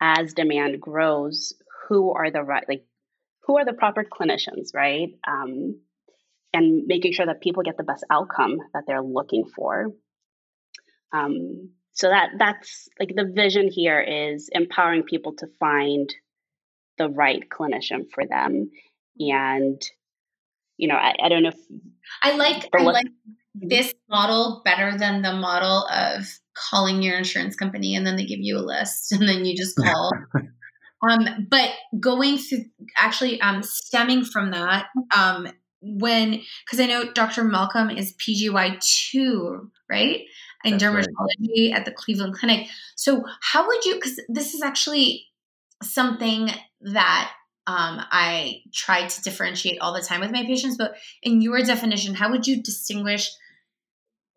as 0.00 0.34
demand 0.34 0.80
grows, 0.80 1.54
who 1.88 2.12
are 2.12 2.30
the 2.30 2.42
right, 2.42 2.64
like, 2.68 2.84
who 3.46 3.56
are 3.56 3.64
the 3.64 3.72
proper 3.72 4.04
clinicians, 4.04 4.74
right? 4.74 5.08
Um, 5.26 5.80
and 6.52 6.86
making 6.86 7.12
sure 7.12 7.26
that 7.26 7.40
people 7.40 7.62
get 7.62 7.76
the 7.76 7.82
best 7.82 8.04
outcome 8.10 8.58
that 8.74 8.84
they're 8.86 9.02
looking 9.02 9.44
for. 9.46 9.88
Um, 11.12 11.70
so 11.92 12.08
that 12.08 12.30
that's 12.38 12.88
like 13.00 13.12
the 13.14 13.24
vision 13.24 13.70
here 13.70 14.00
is 14.00 14.50
empowering 14.52 15.02
people 15.02 15.34
to 15.38 15.46
find 15.58 16.14
the 16.98 17.08
right 17.08 17.42
clinician 17.48 18.10
for 18.12 18.26
them 18.26 18.70
and 19.18 19.82
you 20.78 20.88
know, 20.88 20.94
I, 20.94 21.14
I 21.22 21.28
don't 21.28 21.42
know 21.42 21.50
if 21.50 21.58
I 22.22 22.36
like 22.36 22.68
I 22.74 22.82
like 22.82 23.06
mm-hmm. 23.06 23.68
this 23.68 23.92
model 24.08 24.62
better 24.64 24.96
than 24.96 25.22
the 25.22 25.32
model 25.32 25.86
of 25.88 26.26
calling 26.70 27.02
your 27.02 27.18
insurance 27.18 27.54
company 27.54 27.94
and 27.94 28.06
then 28.06 28.16
they 28.16 28.24
give 28.24 28.40
you 28.40 28.56
a 28.56 28.60
list 28.60 29.12
and 29.12 29.28
then 29.28 29.44
you 29.44 29.56
just 29.56 29.76
call. 29.76 30.12
um, 31.08 31.46
but 31.50 31.70
going 32.00 32.38
through 32.38 32.64
actually 32.98 33.40
um, 33.40 33.62
stemming 33.62 34.24
from 34.24 34.52
that, 34.52 34.86
um, 35.14 35.48
when 35.80 36.40
because 36.64 36.80
I 36.80 36.86
know 36.86 37.12
Dr. 37.12 37.44
Malcolm 37.44 37.90
is 37.90 38.14
PGY 38.14 38.80
two, 38.80 39.70
right? 39.88 40.22
In 40.64 40.72
That's 40.72 40.82
dermatology 40.82 41.70
right. 41.70 41.78
at 41.78 41.84
the 41.84 41.92
Cleveland 41.92 42.34
Clinic. 42.34 42.68
So 42.96 43.22
how 43.40 43.66
would 43.66 43.84
you 43.84 43.94
because 43.94 44.20
this 44.28 44.54
is 44.54 44.62
actually 44.62 45.26
something 45.82 46.50
that 46.80 47.32
um, 47.68 48.00
I 48.10 48.62
try 48.72 49.06
to 49.06 49.22
differentiate 49.22 49.78
all 49.82 49.92
the 49.92 50.00
time 50.00 50.20
with 50.20 50.30
my 50.30 50.42
patients, 50.44 50.78
but 50.78 50.96
in 51.22 51.42
your 51.42 51.60
definition, 51.60 52.14
how 52.14 52.30
would 52.30 52.46
you 52.46 52.62
distinguish 52.62 53.30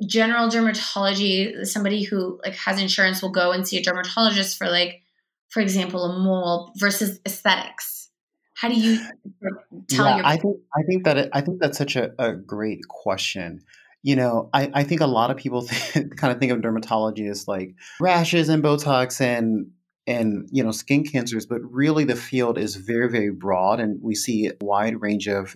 general 0.05 0.49
dermatology, 0.49 1.65
somebody 1.65 2.03
who 2.03 2.41
like 2.43 2.55
has 2.55 2.81
insurance 2.81 3.21
will 3.21 3.31
go 3.31 3.53
and 3.53 3.65
see 3.65 3.77
a 3.77 3.81
dermatologist 3.81 4.57
for 4.57 4.67
like, 4.67 5.01
for 5.47 5.61
example, 5.61 6.03
a 6.03 6.19
mole 6.19 6.73
versus 6.75 7.21
aesthetics? 7.25 8.09
How 8.53 8.67
do 8.67 8.75
you 8.75 8.99
tell 9.87 10.07
yeah, 10.07 10.17
your 10.17 10.25
I 10.25 10.35
think 10.35 10.57
I 10.75 10.83
think 10.83 11.05
that 11.05 11.17
it, 11.17 11.29
I 11.31 11.39
think 11.39 11.61
that's 11.61 11.77
such 11.77 11.95
a, 11.95 12.11
a 12.19 12.33
great 12.33 12.85
question. 12.89 13.61
You 14.03 14.17
know, 14.17 14.49
I, 14.51 14.69
I 14.73 14.83
think 14.83 14.99
a 14.99 15.07
lot 15.07 15.31
of 15.31 15.37
people 15.37 15.61
think, 15.69 16.17
kind 16.17 16.33
of 16.33 16.39
think 16.39 16.51
of 16.51 16.59
dermatology 16.59 17.31
as 17.31 17.47
like 17.47 17.75
rashes 18.01 18.49
and 18.49 18.61
Botox 18.61 19.21
and 19.21 19.71
and 20.11 20.47
you 20.51 20.63
know 20.63 20.71
skin 20.71 21.03
cancers, 21.03 21.45
but 21.45 21.61
really 21.61 22.03
the 22.03 22.15
field 22.15 22.57
is 22.57 22.75
very 22.75 23.09
very 23.09 23.31
broad, 23.31 23.79
and 23.79 23.99
we 24.01 24.15
see 24.15 24.47
a 24.47 24.53
wide 24.61 25.01
range 25.01 25.27
of 25.27 25.55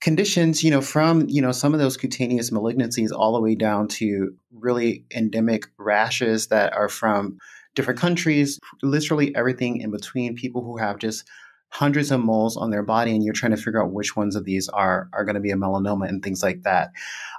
conditions, 0.00 0.62
you 0.62 0.70
know, 0.70 0.80
from, 0.80 1.28
you 1.28 1.42
know, 1.42 1.52
some 1.52 1.74
of 1.74 1.80
those 1.80 1.96
cutaneous 1.96 2.50
malignancies 2.50 3.10
all 3.10 3.32
the 3.32 3.40
way 3.40 3.54
down 3.54 3.88
to 3.88 4.34
really 4.52 5.04
endemic 5.14 5.66
rashes 5.76 6.48
that 6.48 6.72
are 6.72 6.88
from 6.88 7.38
different 7.74 7.98
countries, 7.98 8.58
literally 8.82 9.34
everything 9.34 9.80
in 9.80 9.90
between, 9.90 10.34
people 10.36 10.62
who 10.62 10.76
have 10.76 10.98
just 10.98 11.28
hundreds 11.70 12.10
of 12.10 12.20
moles 12.20 12.56
on 12.56 12.70
their 12.70 12.82
body 12.82 13.14
and 13.14 13.22
you're 13.22 13.34
trying 13.34 13.54
to 13.54 13.56
figure 13.56 13.82
out 13.82 13.92
which 13.92 14.16
ones 14.16 14.34
of 14.34 14.44
these 14.44 14.70
are 14.70 15.08
are 15.12 15.24
going 15.24 15.34
to 15.34 15.40
be 15.40 15.50
a 15.50 15.56
melanoma 15.56 16.08
and 16.08 16.22
things 16.22 16.42
like 16.42 16.62
that. 16.62 16.90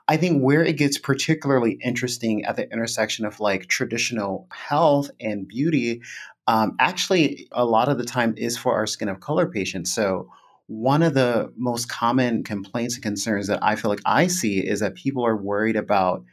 I 0.08 0.18
think 0.18 0.42
where 0.42 0.64
it 0.64 0.78
gets 0.78 1.00
particularly 1.00 1.80
interesting 1.84 2.46
at 2.46 2.56
the 2.56 2.72
intersection 2.72 3.26
of 3.26 3.40
like 3.40 3.68
traditional 3.68 4.48
health 4.52 5.10
and 5.20 5.48
beauty, 5.48 6.02
um, 6.50 6.76
actually 6.80 7.48
a 7.52 7.64
lot 7.64 7.90
of 7.90 8.00
the 8.00 8.04
time 8.04 8.34
is 8.36 8.58
for 8.58 8.74
our 8.74 8.88
skin 8.88 9.08
of 9.08 9.20
color 9.20 9.48
patients. 9.48 9.94
So 9.94 10.28
one 10.66 11.04
of 11.04 11.14
the 11.14 11.54
most 11.56 11.90
common 11.90 12.44
complaints 12.44 12.96
and 12.96 13.04
concerns 13.04 13.46
that 13.48 13.60
I 13.62 13.76
feel 13.76 13.92
like 13.92 14.02
I 14.04 14.26
see 14.26 14.58
is 14.58 14.80
that 14.80 14.96
people 14.96 15.24
are 15.24 15.38
worried 15.38 15.76
about 15.76 16.24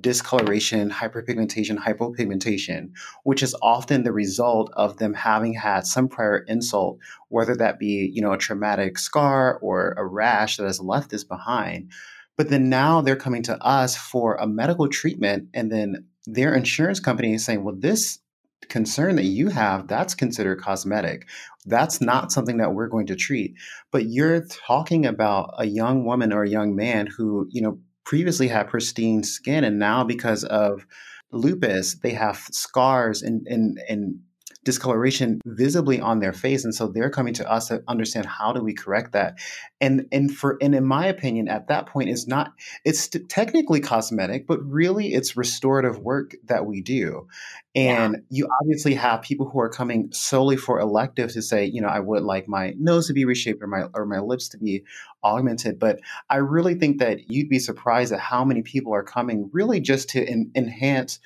discoloration, 0.00 0.90
hyperpigmentation, 0.90 1.76
hypopigmentation, 1.76 2.90
which 3.24 3.42
is 3.42 3.56
often 3.62 4.04
the 4.04 4.12
result 4.12 4.70
of 4.74 4.98
them 4.98 5.12
having 5.12 5.54
had 5.54 5.88
some 5.88 6.06
prior 6.06 6.44
insult, 6.46 6.98
whether 7.28 7.56
that 7.56 7.80
be, 7.80 8.08
you 8.14 8.22
know, 8.22 8.32
a 8.32 8.38
traumatic 8.38 8.96
scar 8.96 9.58
or 9.58 9.94
a 9.96 10.06
rash 10.06 10.56
that 10.56 10.66
has 10.66 10.78
left 10.78 11.10
this 11.10 11.24
behind. 11.24 11.90
But 12.36 12.48
then 12.48 12.68
now 12.68 13.00
they're 13.00 13.16
coming 13.16 13.42
to 13.44 13.60
us 13.60 13.96
for 13.96 14.36
a 14.36 14.46
medical 14.46 14.88
treatment 14.88 15.48
and 15.52 15.72
then 15.72 16.06
their 16.26 16.54
insurance 16.54 17.00
company 17.00 17.34
is 17.34 17.44
saying, 17.44 17.64
well, 17.64 17.74
this 17.76 18.20
concern 18.68 19.16
that 19.16 19.24
you 19.24 19.48
have, 19.48 19.88
that's 19.88 20.14
considered 20.14 20.60
cosmetic. 20.60 21.28
That's 21.66 22.00
not 22.00 22.32
something 22.32 22.58
that 22.58 22.74
we're 22.74 22.88
going 22.88 23.06
to 23.06 23.16
treat. 23.16 23.54
But 23.90 24.06
you're 24.06 24.46
talking 24.46 25.06
about 25.06 25.54
a 25.58 25.66
young 25.66 26.04
woman 26.04 26.32
or 26.32 26.42
a 26.42 26.48
young 26.48 26.76
man 26.76 27.06
who, 27.06 27.48
you 27.50 27.62
know, 27.62 27.78
previously 28.04 28.48
had 28.48 28.68
pristine 28.68 29.22
skin 29.22 29.64
and 29.64 29.78
now 29.78 30.04
because 30.04 30.44
of 30.44 30.86
lupus, 31.32 31.94
they 32.02 32.10
have 32.10 32.36
scars 32.50 33.22
and 33.22 33.46
and 33.46 33.78
and 33.88 34.20
discoloration 34.64 35.40
visibly 35.44 36.00
on 36.00 36.20
their 36.20 36.32
face 36.32 36.64
and 36.64 36.74
so 36.74 36.88
they're 36.88 37.10
coming 37.10 37.34
to 37.34 37.50
us 37.50 37.68
to 37.68 37.82
understand 37.86 38.26
how 38.26 38.52
do 38.52 38.62
we 38.62 38.74
correct 38.74 39.12
that. 39.12 39.38
And 39.80 40.06
and 40.10 40.34
for 40.34 40.56
and 40.60 40.74
in 40.74 40.86
my 40.86 41.06
opinion 41.06 41.48
at 41.48 41.68
that 41.68 41.86
point 41.86 42.08
it's 42.08 42.26
not 42.26 42.52
it's 42.84 43.08
technically 43.28 43.80
cosmetic 43.80 44.46
but 44.46 44.64
really 44.64 45.12
it's 45.12 45.36
restorative 45.36 45.98
work 45.98 46.34
that 46.46 46.66
we 46.66 46.80
do. 46.80 47.28
And 47.74 48.14
yeah. 48.14 48.20
you 48.30 48.48
obviously 48.60 48.94
have 48.94 49.22
people 49.22 49.48
who 49.48 49.60
are 49.60 49.68
coming 49.68 50.10
solely 50.12 50.56
for 50.56 50.80
elective 50.80 51.32
to 51.32 51.42
say 51.42 51.64
you 51.64 51.80
know 51.80 51.88
i 51.88 52.00
would 52.00 52.22
like 52.22 52.48
my 52.48 52.74
nose 52.78 53.06
to 53.08 53.12
be 53.12 53.24
reshaped 53.24 53.62
or 53.62 53.66
my 53.66 53.84
or 53.94 54.06
my 54.06 54.20
lips 54.20 54.48
to 54.50 54.58
be 54.58 54.84
augmented. 55.22 55.78
But 55.78 56.00
i 56.30 56.36
really 56.36 56.74
think 56.74 56.98
that 56.98 57.30
you'd 57.30 57.48
be 57.48 57.58
surprised 57.58 58.12
at 58.12 58.20
how 58.20 58.44
many 58.44 58.62
people 58.62 58.94
are 58.94 59.04
coming 59.04 59.50
really 59.52 59.80
just 59.80 60.08
to 60.10 60.26
in, 60.26 60.50
enhance 60.54 61.20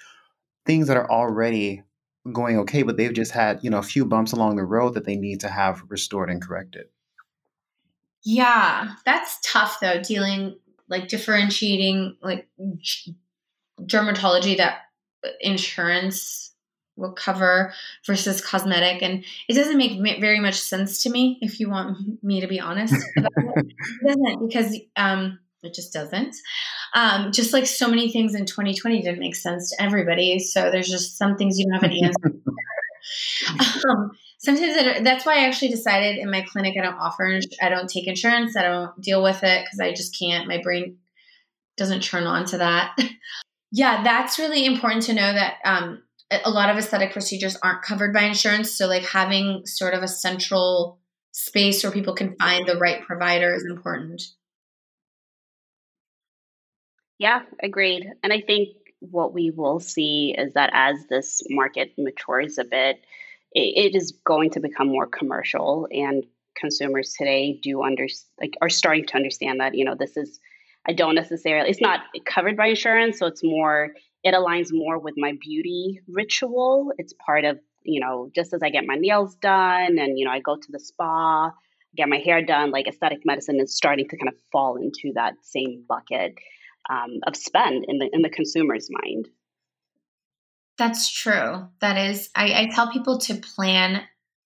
things 0.66 0.88
that 0.88 0.96
are 0.96 1.11
already 1.11 1.83
going 2.33 2.59
okay, 2.59 2.83
but 2.83 2.97
they've 2.97 3.12
just 3.12 3.33
had, 3.33 3.61
you 3.62 3.71
know, 3.71 3.79
a 3.79 3.83
few 3.83 4.05
bumps 4.05 4.33
along 4.33 4.57
the 4.57 4.64
road 4.64 4.95
that 4.95 5.05
they 5.05 5.17
need 5.17 5.41
to 5.41 5.49
have 5.49 5.83
restored 5.88 6.31
and 6.31 6.43
corrected. 6.43 6.87
Yeah, 8.25 8.95
that's 9.05 9.38
tough 9.45 9.79
though, 9.81 10.03
dealing 10.03 10.59
like 10.88 11.09
differentiating 11.09 12.17
like 12.23 12.49
dermatology 13.81 14.57
that 14.57 14.81
insurance 15.41 16.53
will 16.97 17.12
cover 17.12 17.73
versus 18.07 18.45
cosmetic 18.45 19.03
and 19.03 19.25
it 19.49 19.55
doesn't 19.55 19.77
make 19.79 20.21
very 20.21 20.41
much 20.41 20.57
sense 20.57 21.03
to 21.03 21.11
me 21.11 21.38
if 21.41 21.61
you 21.61 21.71
want 21.71 21.97
me 22.23 22.41
to 22.41 22.49
be 22.49 22.59
honest 22.59 22.95
it. 23.17 23.25
it 23.57 24.07
doesn't 24.07 24.49
because 24.49 24.77
um 24.97 25.38
it 25.62 25.75
just 25.75 25.92
doesn't. 25.92 26.37
Um, 26.94 27.33
just 27.33 27.53
like 27.53 27.66
so 27.66 27.88
many 27.88 28.11
things 28.11 28.35
in 28.35 28.47
2020 28.47 29.03
didn't 29.03 29.18
make 29.18 29.37
sense 29.37 29.71
to 29.71 29.83
everybody. 29.83 30.38
So 30.38 30.71
there's 30.71 30.88
just 30.88 31.18
some 31.18 31.37
things 31.37 31.59
you 31.59 31.66
don't 31.66 31.83
have 31.83 31.90
an 31.90 32.05
answer. 32.05 33.85
um, 33.88 34.11
sometimes 34.38 35.03
that's 35.03 35.27
why 35.27 35.38
I 35.38 35.47
actually 35.47 35.68
decided 35.68 36.18
in 36.18 36.31
my 36.31 36.42
clinic 36.42 36.75
I 36.79 36.85
don't 36.85 36.99
offer, 36.99 37.40
I 37.61 37.68
don't 37.68 37.88
take 37.88 38.07
insurance, 38.07 38.57
I 38.57 38.62
don't 38.62 39.01
deal 39.01 39.23
with 39.23 39.42
it 39.42 39.64
because 39.64 39.81
I 39.81 39.92
just 39.92 40.18
can't. 40.18 40.49
My 40.49 40.61
brain 40.62 40.99
doesn't 41.77 42.03
turn 42.03 42.25
on 42.25 42.44
to 42.47 42.59
that. 42.59 42.97
yeah, 43.73 44.03
that's 44.03 44.38
really 44.38 44.64
important 44.64 45.05
to 45.05 45.14
know 45.14 45.33
that 45.33 45.57
um, 45.64 46.03
a 46.44 46.51
lot 46.51 46.71
of 46.71 46.77
aesthetic 46.77 47.12
procedures 47.12 47.57
aren't 47.62 47.83
covered 47.83 48.12
by 48.12 48.23
insurance. 48.23 48.73
So 48.73 48.87
like 48.87 49.05
having 49.05 49.66
sort 49.66 49.94
of 49.94 50.03
a 50.03 50.09
central 50.09 50.99
space 51.33 51.83
where 51.83 51.92
people 51.92 52.14
can 52.14 52.37
find 52.37 52.66
the 52.66 52.79
right 52.79 53.03
provider 53.03 53.55
is 53.55 53.64
important. 53.64 54.23
Yeah, 57.18 57.42
agreed. 57.62 58.07
And 58.22 58.33
I 58.33 58.40
think 58.40 58.68
what 59.00 59.33
we 59.33 59.50
will 59.50 59.81
see 59.81 60.35
is 60.37 60.54
that 60.54 60.70
as 60.72 61.07
this 61.09 61.42
market 61.50 61.92
matures 61.98 62.59
a 62.59 62.64
bit, 62.64 63.00
it, 63.52 63.94
is 63.94 64.12
going 64.24 64.50
to 64.50 64.61
become 64.61 64.88
more 64.88 65.07
commercial 65.07 65.88
and 65.90 66.24
consumers 66.57 67.14
today 67.16 67.59
do 67.62 67.83
under 67.83 68.07
like 68.40 68.54
are 68.61 68.68
starting 68.68 69.07
to 69.07 69.14
understand 69.14 69.61
that 69.61 69.76
you 69.76 69.85
know 69.85 69.94
this 69.94 70.16
is 70.16 70.40
I 70.88 70.92
don't 70.92 71.14
necessarily 71.14 71.70
it's 71.70 71.81
not 71.81 72.00
covered 72.26 72.57
by 72.57 72.66
insurance 72.66 73.20
so 73.20 73.26
it's 73.26 73.44
more 73.44 73.90
it 74.24 74.35
aligns 74.35 74.70
more 74.72 74.98
with 74.98 75.14
my 75.16 75.35
beauty 75.40 76.00
ritual 76.09 76.92
it's 76.98 77.14
part 77.24 77.44
of 77.44 77.61
you 77.85 78.00
know 78.00 78.28
just 78.35 78.52
as 78.52 78.61
I 78.62 78.70
get 78.70 78.87
my 78.87 78.96
nails 78.96 79.37
done 79.37 79.98
and 79.98 80.18
you 80.18 80.24
know 80.24 80.33
I 80.33 80.40
go 80.40 80.57
to 80.57 80.72
the 80.72 80.81
spa 80.81 81.52
get 81.96 82.09
my 82.09 82.18
hair 82.18 82.44
done 82.44 82.72
like 82.72 82.88
aesthetic 82.88 83.20
medicine 83.24 83.61
is 83.61 83.76
starting 83.76 84.09
to 84.09 84.16
kind 84.16 84.28
of 84.28 84.35
fall 84.50 84.76
into 84.76 85.12
that 85.14 85.35
same 85.42 85.85
bucket 85.88 86.35
um, 86.88 87.21
of 87.27 87.37
spend 87.37 87.85
in 87.88 87.99
the 87.99 88.09
in 88.12 88.23
the 88.23 88.31
consumer's 88.31 88.88
mind. 88.91 89.29
That's 90.79 91.11
true. 91.12 91.69
That 91.81 91.99
is, 91.99 92.31
I, 92.37 92.53
I 92.53 92.69
tell 92.73 92.91
people 92.93 93.19
to 93.19 93.35
plan 93.35 94.03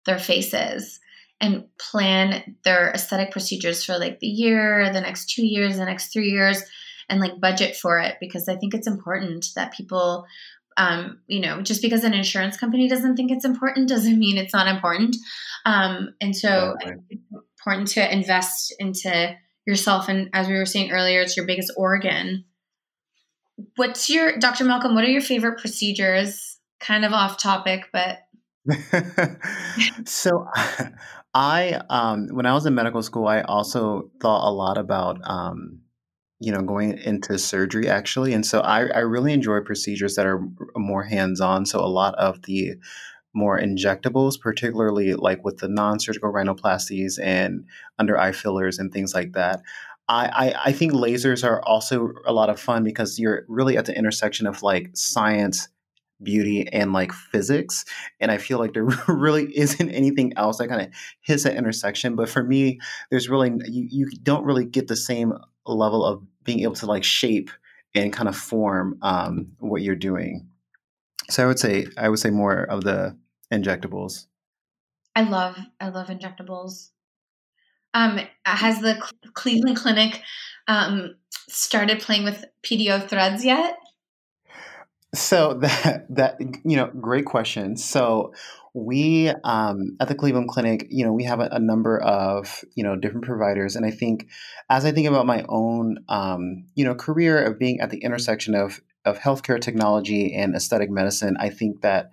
their 0.07 0.19
faces 0.19 0.99
and 1.41 1.67
plan 1.79 2.57
their 2.65 2.91
aesthetic 2.91 3.31
procedures 3.31 3.85
for 3.85 3.99
like 3.99 4.21
the 4.21 4.27
year, 4.27 4.91
the 4.93 5.03
next 5.03 5.29
two 5.29 5.45
years, 5.45 5.77
the 5.77 5.85
next 5.85 6.13
three 6.13 6.31
years, 6.31 6.63
and 7.11 7.21
like 7.21 7.41
budget 7.41 7.77
for 7.77 7.99
it 7.99 8.17
because 8.21 8.49
I 8.49 8.57
think 8.57 8.73
it's 8.73 8.87
important 8.87 9.49
that 9.55 9.75
people, 9.75 10.25
um, 10.79 11.21
you 11.27 11.41
know, 11.41 11.61
just 11.61 11.83
because 11.83 12.05
an 12.05 12.15
insurance 12.15 12.57
company 12.57 12.89
doesn't 12.89 13.17
think 13.17 13.31
it's 13.31 13.45
important 13.45 13.89
doesn't 13.91 14.19
mean 14.19 14.39
it's 14.39 14.55
not 14.55 14.75
important. 14.75 15.17
Um, 15.67 16.15
and 16.23 16.35
so 16.35 16.77
yeah, 16.81 16.89
right. 16.89 16.99
it's 17.11 17.23
important 17.59 17.89
to 17.89 18.13
invest 18.13 18.75
into 18.79 19.37
yourself. 19.67 20.09
And 20.09 20.29
as 20.33 20.49
we 20.49 20.55
were 20.55 20.67
saying 20.67 20.91
earlier, 20.91 21.21
it's 21.21 21.37
your 21.37 21.47
biggest 21.47 21.73
organ. 21.77 22.45
What's 23.77 24.11
your, 24.11 24.39
Dr. 24.39 24.65
Malcolm, 24.65 24.95
what 24.95 25.05
are 25.05 25.11
your 25.11 25.23
favorite 25.23 25.61
procedures? 25.61 26.59
Kind 26.81 27.05
of 27.05 27.13
off 27.13 27.39
topic, 27.39 27.85
but. 27.93 28.19
so 30.07 30.47
I, 31.35 31.81
um, 31.89 32.29
when 32.33 32.47
I 32.47 32.55
was 32.55 32.67
in 32.67 32.75
medical 32.75 33.03
school, 33.03 33.29
I 33.29 33.43
also 33.43 34.11
thought 34.21 34.49
a 34.49 34.53
lot 34.53 34.79
about, 34.79 35.19
um, 35.25 35.81
you 36.41 36.53
know, 36.53 36.63
going 36.63 36.99
into 36.99 37.39
surgery 37.39 37.89
actually. 37.89 38.33
And 38.35 38.45
so 38.45 38.61
I, 38.61 38.87
I 38.87 38.99
really 39.01 39.33
enjoy 39.33 39.61
procedures 39.61 40.17
that 40.17 40.27
are 40.27 40.43
more 40.77 41.05
hands 41.05 41.41
on. 41.41 41.65
So 41.65 41.81
a 41.81 41.87
lot 41.87 42.15
of 42.17 42.43
the 42.43 42.75
more 43.35 43.59
injectables, 43.59 44.41
particularly 44.41 45.15
like 45.15 45.45
with 45.45 45.59
the 45.59 45.69
non 45.69 45.99
surgical 45.99 46.33
rhinoplasties 46.33 47.19
and 47.23 47.67
under 47.99 48.19
eye 48.19 48.33
fillers 48.33 48.79
and 48.79 48.93
things 48.93 49.15
like 49.15 49.33
that. 49.33 49.61
I, 50.09 50.27
I, 50.27 50.63
I 50.67 50.73
think 50.73 50.93
lasers 50.93 51.45
are 51.45 51.63
also 51.63 52.13
a 52.27 52.33
lot 52.33 52.51
of 52.51 52.61
fun 52.61 52.85
because 52.85 53.19
you're 53.19 53.45
really 53.49 53.77
at 53.77 53.87
the 53.87 53.97
intersection 53.97 54.47
of 54.47 54.63
like 54.63 54.91
science 54.95 55.69
beauty 56.23 56.69
and 56.73 56.93
like 56.93 57.13
physics. 57.13 57.85
And 58.21 58.31
i 58.31 58.39
feel 58.39 58.59
like 58.59 58.73
there 58.73 58.85
really 59.09 59.57
isn't 59.57 59.91
anything 59.91 60.33
else 60.37 60.59
that 60.59 60.69
kind 60.69 60.83
of 60.83 60.89
hits 61.21 61.45
that 61.45 61.57
intersection. 61.57 62.17
But 62.17 62.29
for 62.29 62.43
me 62.43 62.81
there's 63.11 63.29
really 63.29 63.53
you, 63.67 63.89
you 63.91 64.11
don't 64.23 64.45
really 64.45 64.65
get 64.65 64.89
the 64.89 64.97
same 64.97 65.33
level 65.67 66.05
of 66.05 66.23
being 66.45 66.61
able 66.61 66.75
to 66.75 66.87
like 66.87 67.05
shape 67.05 67.51
and 67.95 68.13
kind 68.13 68.29
of 68.29 68.37
form 68.37 68.99
um, 69.03 69.53
what 69.59 69.83
you're 69.83 69.97
doing. 69.97 70.49
So 71.31 71.43
i 71.43 71.47
would 71.47 71.59
say 71.59 71.87
i 71.97 72.09
would 72.09 72.19
say 72.19 72.31
more 72.31 72.65
of 72.65 72.85
the 72.85 73.17
injectables? 73.55 74.27
I 75.17 75.23
love 75.23 75.57
i 75.81 75.89
love 75.89 76.09
injectables. 76.09 76.91
Um, 77.93 78.21
has 78.45 78.81
the 78.81 79.01
cleveland 79.35 79.77
clinic 79.77 80.21
um, 80.67 81.15
started 81.49 82.01
playing 82.01 82.25
with 82.25 82.45
pdo 82.65 83.07
threads 83.09 83.45
yet? 83.45 83.77
So 85.15 85.55
that 85.61 86.07
that 86.11 86.41
you 86.65 86.77
know, 86.77 86.91
great 87.01 87.25
question. 87.25 87.77
So 87.77 88.35
we 88.75 89.29
um, 89.45 89.97
at 90.01 90.09
the 90.09 90.15
Cleveland 90.15 90.49
Clinic, 90.49 90.89
you 90.91 91.05
know, 91.05 91.13
we 91.13 91.25
have 91.25 91.41
a, 91.41 91.49
a, 91.53 91.61
number 91.61 91.99
of 92.01 92.65
you 92.75 92.83
know 92.83 92.97
different 92.97 93.25
providers, 93.25 93.77
and 93.77 93.87
I 93.87 93.91
think 93.91 94.29
as 94.69 94.85
I 94.85 94.91
think 94.91 95.07
about 95.07 95.27
my 95.27 95.45
own 95.49 95.99
um, 96.09 96.65
you 96.75 96.85
know 96.85 96.95
career 96.95 97.43
of 97.43 97.59
being 97.59 97.81
at 97.81 97.91
the 97.91 97.99
intersection 97.99 98.55
of 98.55 98.81
of 99.05 99.19
healthcare 99.19 99.61
technology 99.61 100.35
and 100.35 100.57
aesthetic 100.57 100.91
medicine, 100.91 101.37
I 101.39 101.51
think 101.51 101.83
that 101.83 102.11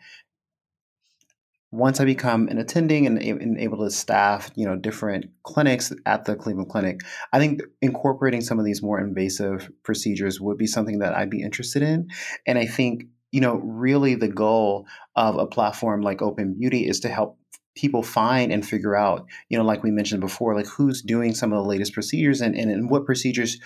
once 1.72 2.02
I 2.02 2.06
become 2.06 2.50
an 2.50 2.58
attending 2.58 3.08
and, 3.08 3.18
and, 3.18 3.58
able 3.58 3.78
to 3.80 3.90
staff, 3.90 4.52
you 4.56 4.66
know, 4.66 4.76
different 4.76 5.28
clinics 5.44 5.94
at 6.06 6.26
the 6.26 6.36
Cleveland 6.36 6.70
Clinic, 6.70 7.00
I 7.32 7.40
think 7.40 7.62
incorporating 7.82 8.42
some 8.42 8.60
of 8.60 8.66
these 8.66 8.82
more 8.82 9.00
invasive 9.00 9.72
procedures 9.84 10.42
would 10.42 10.58
be 10.58 10.68
something 10.68 11.00
that 11.00 11.16
I'd 11.16 11.30
be 11.30 11.42
interested 11.42 11.82
in. 11.82 12.10
And 12.46 12.60
I 12.60 12.66
think, 12.66 13.06
you 13.32 13.40
know, 13.40 13.56
really 13.56 14.16
the 14.16 14.28
goal 14.28 14.86
of 15.16 15.38
a 15.38 15.48
platform 15.48 16.02
like 16.02 16.22
Open 16.22 16.56
Beauty 16.60 16.88
is 16.88 17.00
to 17.02 17.10
help 17.10 17.38
people 17.74 18.04
find 18.04 18.52
and 18.52 18.68
figure 18.68 18.96
out, 18.96 19.26
you 19.48 19.58
know, 19.58 19.64
like 19.64 19.82
we 19.82 19.92
mentioned 19.92 20.20
before, 20.20 20.54
like 20.54 20.68
who's 20.68 21.02
doing 21.02 21.34
some 21.34 21.54
of 21.54 21.64
the 21.64 21.70
latest 21.70 21.94
procedures 21.94 22.42
and, 22.42 22.54
and, 22.54 22.70
and 22.70 22.90
what 22.90 23.06
procedures 23.06 23.58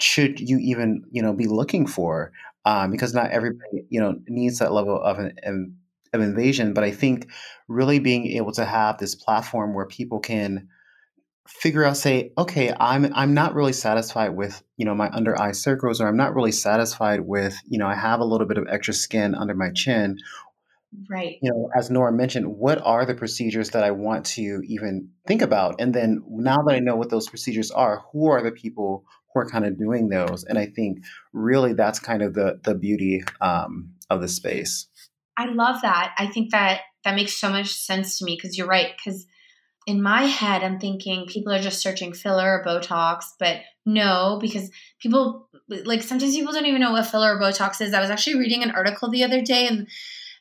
should 0.00 0.38
you 0.38 0.58
even, 0.58 1.02
you 1.10 1.22
know, 1.22 1.32
be 1.32 1.46
looking 1.46 1.86
for? 1.86 2.30
Um, 2.66 2.90
because 2.90 3.14
not 3.14 3.30
everybody, 3.30 3.86
you 3.88 4.00
know, 4.00 4.20
needs 4.28 4.58
that 4.58 4.74
level 4.74 5.00
of 5.00 5.18
an, 5.18 5.32
an 5.42 5.76
of 6.12 6.20
invasion, 6.20 6.74
but 6.74 6.84
I 6.84 6.90
think 6.90 7.28
really 7.68 7.98
being 7.98 8.26
able 8.26 8.52
to 8.52 8.64
have 8.64 8.98
this 8.98 9.14
platform 9.14 9.74
where 9.74 9.86
people 9.86 10.20
can 10.20 10.68
figure 11.48 11.82
out 11.82 11.96
say 11.96 12.30
okay 12.36 12.74
i'm 12.78 13.10
i'm 13.14 13.32
not 13.32 13.54
really 13.54 13.72
satisfied 13.72 14.36
with 14.36 14.62
you 14.76 14.84
know 14.84 14.94
my 14.94 15.08
under 15.10 15.40
eye 15.40 15.52
circles 15.52 15.98
or 15.98 16.06
i'm 16.06 16.16
not 16.16 16.34
really 16.34 16.52
satisfied 16.52 17.20
with 17.20 17.58
you 17.66 17.78
know 17.78 17.86
i 17.86 17.94
have 17.94 18.20
a 18.20 18.24
little 18.24 18.46
bit 18.46 18.58
of 18.58 18.66
extra 18.68 18.92
skin 18.92 19.34
under 19.34 19.54
my 19.54 19.70
chin. 19.74 20.18
Right. 21.10 21.36
You 21.42 21.50
know 21.50 21.70
as 21.76 21.90
nora 21.90 22.12
mentioned 22.12 22.46
what 22.46 22.80
are 22.82 23.06
the 23.06 23.14
procedures 23.14 23.70
that 23.70 23.82
i 23.82 23.90
want 23.90 24.24
to 24.26 24.62
even 24.66 25.10
think 25.26 25.42
about? 25.42 25.76
And 25.80 25.94
then 25.94 26.22
now 26.28 26.62
that 26.66 26.74
i 26.74 26.80
know 26.80 26.96
what 26.96 27.10
those 27.10 27.28
procedures 27.28 27.70
are 27.70 28.04
who 28.12 28.30
are 28.30 28.42
the 28.42 28.52
people 28.52 29.04
who 29.32 29.40
are 29.40 29.48
kind 29.48 29.66
of 29.66 29.78
doing 29.78 30.08
those? 30.08 30.44
And 30.44 30.58
i 30.58 30.66
think 30.66 31.04
really 31.32 31.72
that's 31.72 31.98
kind 31.98 32.22
of 32.22 32.34
the 32.34 32.60
the 32.62 32.74
beauty 32.74 33.22
um, 33.40 33.92
of 34.10 34.20
the 34.20 34.28
space 34.28 34.86
I 35.38 35.46
love 35.46 35.82
that. 35.82 36.14
I 36.18 36.26
think 36.26 36.50
that 36.50 36.80
that 37.04 37.14
makes 37.14 37.34
so 37.34 37.48
much 37.48 37.72
sense 37.72 38.18
to 38.18 38.24
me 38.24 38.36
because 38.36 38.58
you're 38.58 38.66
right. 38.66 38.92
Because 38.96 39.24
in 39.86 40.02
my 40.02 40.24
head, 40.24 40.64
I'm 40.64 40.80
thinking 40.80 41.26
people 41.26 41.52
are 41.52 41.60
just 41.60 41.80
searching 41.80 42.12
filler 42.12 42.60
or 42.60 42.64
Botox, 42.64 43.26
but 43.38 43.60
no, 43.86 44.38
because 44.40 44.70
people 45.00 45.48
like 45.68 46.02
sometimes 46.02 46.34
people 46.34 46.52
don't 46.52 46.66
even 46.66 46.80
know 46.80 46.92
what 46.92 47.06
filler 47.06 47.36
or 47.36 47.40
Botox 47.40 47.80
is. 47.80 47.94
I 47.94 48.00
was 48.00 48.10
actually 48.10 48.38
reading 48.38 48.62
an 48.62 48.72
article 48.72 49.08
the 49.08 49.24
other 49.24 49.40
day 49.40 49.66
and 49.68 49.88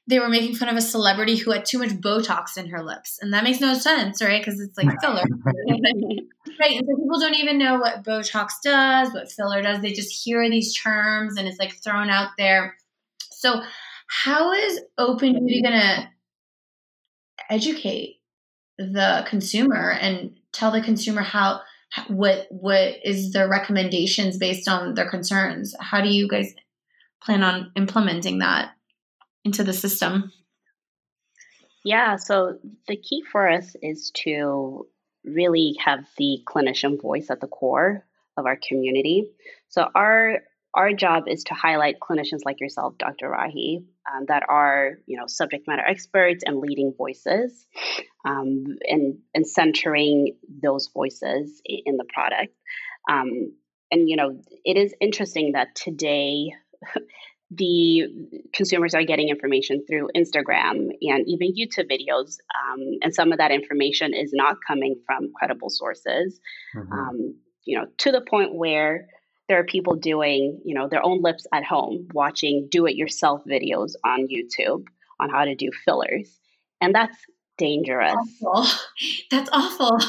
they 0.08 0.20
were 0.20 0.30
making 0.30 0.56
fun 0.56 0.70
of 0.70 0.76
a 0.76 0.82
celebrity 0.82 1.36
who 1.36 1.52
had 1.52 1.66
too 1.66 1.80
much 1.80 1.90
Botox 1.90 2.58
in 2.58 2.68
her 2.70 2.82
lips. 2.82 3.20
And 3.22 3.34
that 3.34 3.44
makes 3.44 3.60
no 3.60 3.74
sense, 3.74 4.22
right? 4.22 4.44
Because 4.44 4.60
it's 4.60 4.78
like 4.78 4.90
filler. 5.02 5.24
right. 5.66 6.78
And 6.78 6.88
so 6.88 6.96
people 6.96 7.20
don't 7.20 7.36
even 7.36 7.58
know 7.58 7.78
what 7.78 8.04
Botox 8.04 8.54
does, 8.64 9.14
what 9.14 9.32
filler 9.32 9.62
does. 9.62 9.82
They 9.82 9.92
just 9.92 10.24
hear 10.24 10.50
these 10.50 10.76
terms 10.76 11.38
and 11.38 11.48
it's 11.48 11.60
like 11.60 11.76
thrown 11.84 12.10
out 12.10 12.32
there. 12.38 12.78
So 13.32 13.62
how 14.08 14.54
is 14.54 14.82
Open 14.98 15.34
Beauty 15.34 15.62
going 15.62 15.80
to 15.80 16.10
educate 17.50 18.18
the 18.78 19.26
consumer 19.28 19.92
and 19.92 20.38
tell 20.52 20.72
the 20.72 20.82
consumer 20.82 21.22
how 21.22 21.62
what 22.08 22.48
what 22.50 22.96
is 23.04 23.32
their 23.32 23.50
recommendations 23.50 24.38
based 24.38 24.68
on 24.68 24.94
their 24.94 25.10
concerns? 25.10 25.76
How 25.80 26.02
do 26.02 26.10
you 26.10 26.28
guys 26.28 26.54
plan 27.24 27.44
on 27.44 27.72
implementing 27.76 28.40
that 28.40 28.72
into 29.44 29.64
the 29.64 29.74
system? 29.74 30.32
Yeah, 31.84 32.18
so 32.18 32.60
the 32.88 32.98
key 32.98 33.24
for 33.32 33.50
us 33.50 33.76
is 33.82 34.12
to 34.24 34.88
really 35.24 35.76
have 35.84 36.06
the 36.18 36.40
clinician 36.46 37.02
voice 37.02 37.30
at 37.30 37.40
the 37.40 37.48
core 37.48 38.06
of 38.36 38.46
our 38.46 38.58
community. 38.58 39.32
So 39.70 39.88
our 39.96 40.40
our 40.74 40.94
job 40.94 41.24
is 41.28 41.44
to 41.46 41.54
highlight 41.54 42.00
clinicians 42.00 42.42
like 42.46 42.60
yourself, 42.60 42.98
Dr. 43.00 43.30
Rahi, 43.30 43.86
um, 44.08 44.26
that 44.28 44.44
are 44.48 45.00
you 45.06 45.18
know 45.18 45.26
subject 45.28 45.68
matter 45.68 45.86
experts 45.86 46.44
and 46.46 46.60
leading 46.60 46.94
voices, 46.98 47.66
um, 48.26 48.66
and 48.84 49.20
and 49.34 49.48
centering 49.48 50.36
those 50.62 50.90
voices 50.94 51.62
in 51.66 51.98
the 51.98 52.06
product. 52.14 52.54
Um, 53.10 53.54
and 53.92 54.10
you 54.10 54.16
know 54.16 54.42
it 54.64 54.78
is 54.78 54.94
interesting 55.00 55.54
that 55.54 55.76
today. 55.76 56.54
the 57.50 58.04
consumers 58.54 58.94
are 58.94 59.06
getting 59.06 59.30
information 59.30 59.86
through 59.88 60.10
Instagram 60.14 60.90
and 61.02 61.26
even 61.28 61.54
YouTube 61.56 61.90
videos, 61.90 62.40
um, 62.54 62.82
and 63.02 63.16
some 63.16 63.32
of 63.32 63.38
that 63.38 63.52
information 63.52 64.14
is 64.14 64.32
not 64.34 64.58
coming 64.68 64.98
from 65.06 65.32
credible 65.34 65.70
sources. 65.70 66.42
Mm-hmm. 66.76 66.92
Um, 66.92 67.36
you 67.64 67.80
know, 67.80 67.86
to 68.00 68.12
the 68.12 68.20
point 68.20 68.54
where 68.54 69.08
there 69.48 69.60
are 69.60 69.64
people 69.66 69.96
doing, 69.96 70.62
you 70.66 70.76
know, 70.76 70.88
their 70.88 71.04
own 71.04 71.22
lips 71.22 71.48
at 71.54 71.64
home, 71.64 72.08
watching 72.14 72.68
do-it-yourself 72.70 73.44
videos 73.46 73.94
on 74.06 74.28
YouTube 74.28 74.86
on 75.20 75.30
how 75.30 75.46
to 75.46 75.56
do 75.56 75.70
fillers, 75.86 76.40
and 76.82 76.94
that's 76.94 77.18
dangerous. 77.58 78.14
Awful. 78.46 78.68
That's 79.32 79.50
awful. 79.52 80.00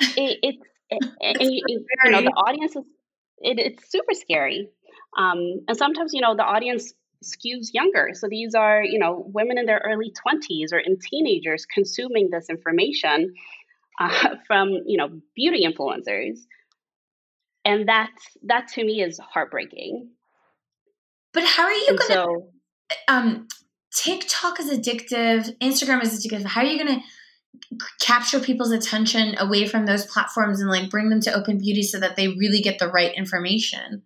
It, 0.00 0.38
it's 0.42 0.62
it, 0.90 1.02
it, 1.20 1.86
you 2.04 2.10
know 2.10 2.20
the 2.22 2.28
audience 2.28 2.76
is 2.76 2.84
it, 3.38 3.58
it's 3.58 3.90
super 3.90 4.14
scary, 4.14 4.68
um, 5.16 5.60
and 5.66 5.76
sometimes 5.76 6.12
you 6.12 6.20
know 6.20 6.36
the 6.36 6.44
audience 6.44 6.92
skews 7.24 7.72
younger. 7.72 8.10
So 8.14 8.28
these 8.28 8.54
are 8.54 8.82
you 8.82 8.98
know 8.98 9.24
women 9.32 9.58
in 9.58 9.66
their 9.66 9.82
early 9.84 10.12
twenties 10.22 10.72
or 10.72 10.78
in 10.78 10.98
teenagers 10.98 11.66
consuming 11.66 12.30
this 12.30 12.48
information 12.48 13.34
uh, 14.00 14.36
from 14.46 14.70
you 14.86 14.98
know 14.98 15.08
beauty 15.34 15.66
influencers 15.66 16.38
and 17.68 17.86
that's 17.88 18.36
that 18.44 18.68
to 18.68 18.84
me 18.84 19.02
is 19.02 19.18
heartbreaking 19.18 20.08
but 21.32 21.44
how 21.44 21.64
are 21.64 21.72
you 21.72 21.88
going 21.88 21.98
to 21.98 22.14
so, 22.14 22.48
um 23.08 23.46
tiktok 23.94 24.58
is 24.58 24.70
addictive 24.70 25.54
instagram 25.58 26.02
is 26.02 26.18
addictive 26.18 26.44
how 26.44 26.62
are 26.62 26.66
you 26.66 26.82
going 26.82 27.00
to 27.00 27.06
capture 28.00 28.40
people's 28.40 28.70
attention 28.70 29.34
away 29.38 29.66
from 29.66 29.84
those 29.84 30.06
platforms 30.06 30.60
and 30.60 30.70
like 30.70 30.88
bring 30.90 31.10
them 31.10 31.20
to 31.20 31.32
open 31.32 31.58
beauty 31.58 31.82
so 31.82 31.98
that 31.98 32.16
they 32.16 32.28
really 32.28 32.60
get 32.60 32.78
the 32.78 32.88
right 32.88 33.14
information 33.16 34.02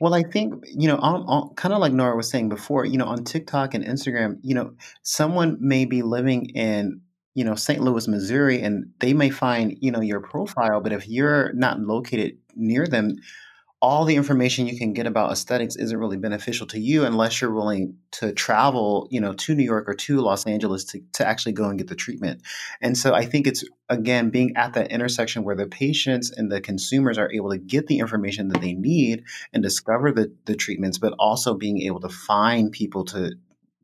well, 0.00 0.14
I 0.14 0.24
think, 0.24 0.64
you 0.66 0.88
know, 0.88 0.96
on, 0.96 1.22
on, 1.28 1.54
kind 1.54 1.72
of 1.72 1.78
like 1.78 1.92
Nora 1.92 2.16
was 2.16 2.28
saying 2.28 2.48
before, 2.48 2.84
you 2.84 2.98
know, 2.98 3.04
on 3.04 3.22
TikTok 3.22 3.72
and 3.72 3.84
Instagram, 3.84 4.38
you 4.42 4.52
know, 4.52 4.74
someone 5.02 5.58
may 5.60 5.84
be 5.84 6.02
living 6.02 6.46
in 6.56 7.02
you 7.34 7.44
know 7.44 7.54
St. 7.54 7.80
Louis, 7.80 8.08
Missouri, 8.08 8.60
and 8.60 8.90
they 9.00 9.14
may 9.14 9.30
find 9.30 9.76
you 9.80 9.90
know 9.90 10.00
your 10.00 10.20
profile, 10.20 10.80
but 10.80 10.92
if 10.92 11.08
you're 11.08 11.52
not 11.54 11.80
located 11.80 12.36
near 12.54 12.86
them, 12.86 13.16
all 13.82 14.04
the 14.04 14.14
information 14.14 14.68
you 14.68 14.78
can 14.78 14.92
get 14.92 15.08
about 15.08 15.32
aesthetics 15.32 15.74
isn't 15.74 15.98
really 15.98 16.16
beneficial 16.16 16.68
to 16.68 16.78
you 16.78 17.04
unless 17.04 17.40
you're 17.40 17.52
willing 17.52 17.96
to 18.12 18.32
travel, 18.32 19.08
you 19.10 19.20
know, 19.20 19.32
to 19.32 19.56
New 19.56 19.64
York 19.64 19.88
or 19.88 19.94
to 19.94 20.20
Los 20.20 20.46
Angeles 20.46 20.84
to, 20.84 21.00
to 21.14 21.26
actually 21.26 21.52
go 21.52 21.64
and 21.64 21.78
get 21.78 21.88
the 21.88 21.96
treatment. 21.96 22.42
And 22.80 22.96
so 22.96 23.12
I 23.12 23.24
think 23.24 23.48
it's 23.48 23.64
again 23.88 24.30
being 24.30 24.56
at 24.56 24.74
that 24.74 24.92
intersection 24.92 25.42
where 25.42 25.56
the 25.56 25.66
patients 25.66 26.30
and 26.30 26.50
the 26.50 26.60
consumers 26.60 27.18
are 27.18 27.32
able 27.32 27.50
to 27.50 27.58
get 27.58 27.88
the 27.88 27.98
information 27.98 28.48
that 28.48 28.60
they 28.60 28.72
need 28.72 29.24
and 29.52 29.64
discover 29.64 30.12
the, 30.12 30.32
the 30.44 30.54
treatments, 30.54 30.98
but 30.98 31.14
also 31.18 31.52
being 31.52 31.82
able 31.82 32.00
to 32.00 32.08
find 32.08 32.70
people 32.70 33.04
to 33.06 33.32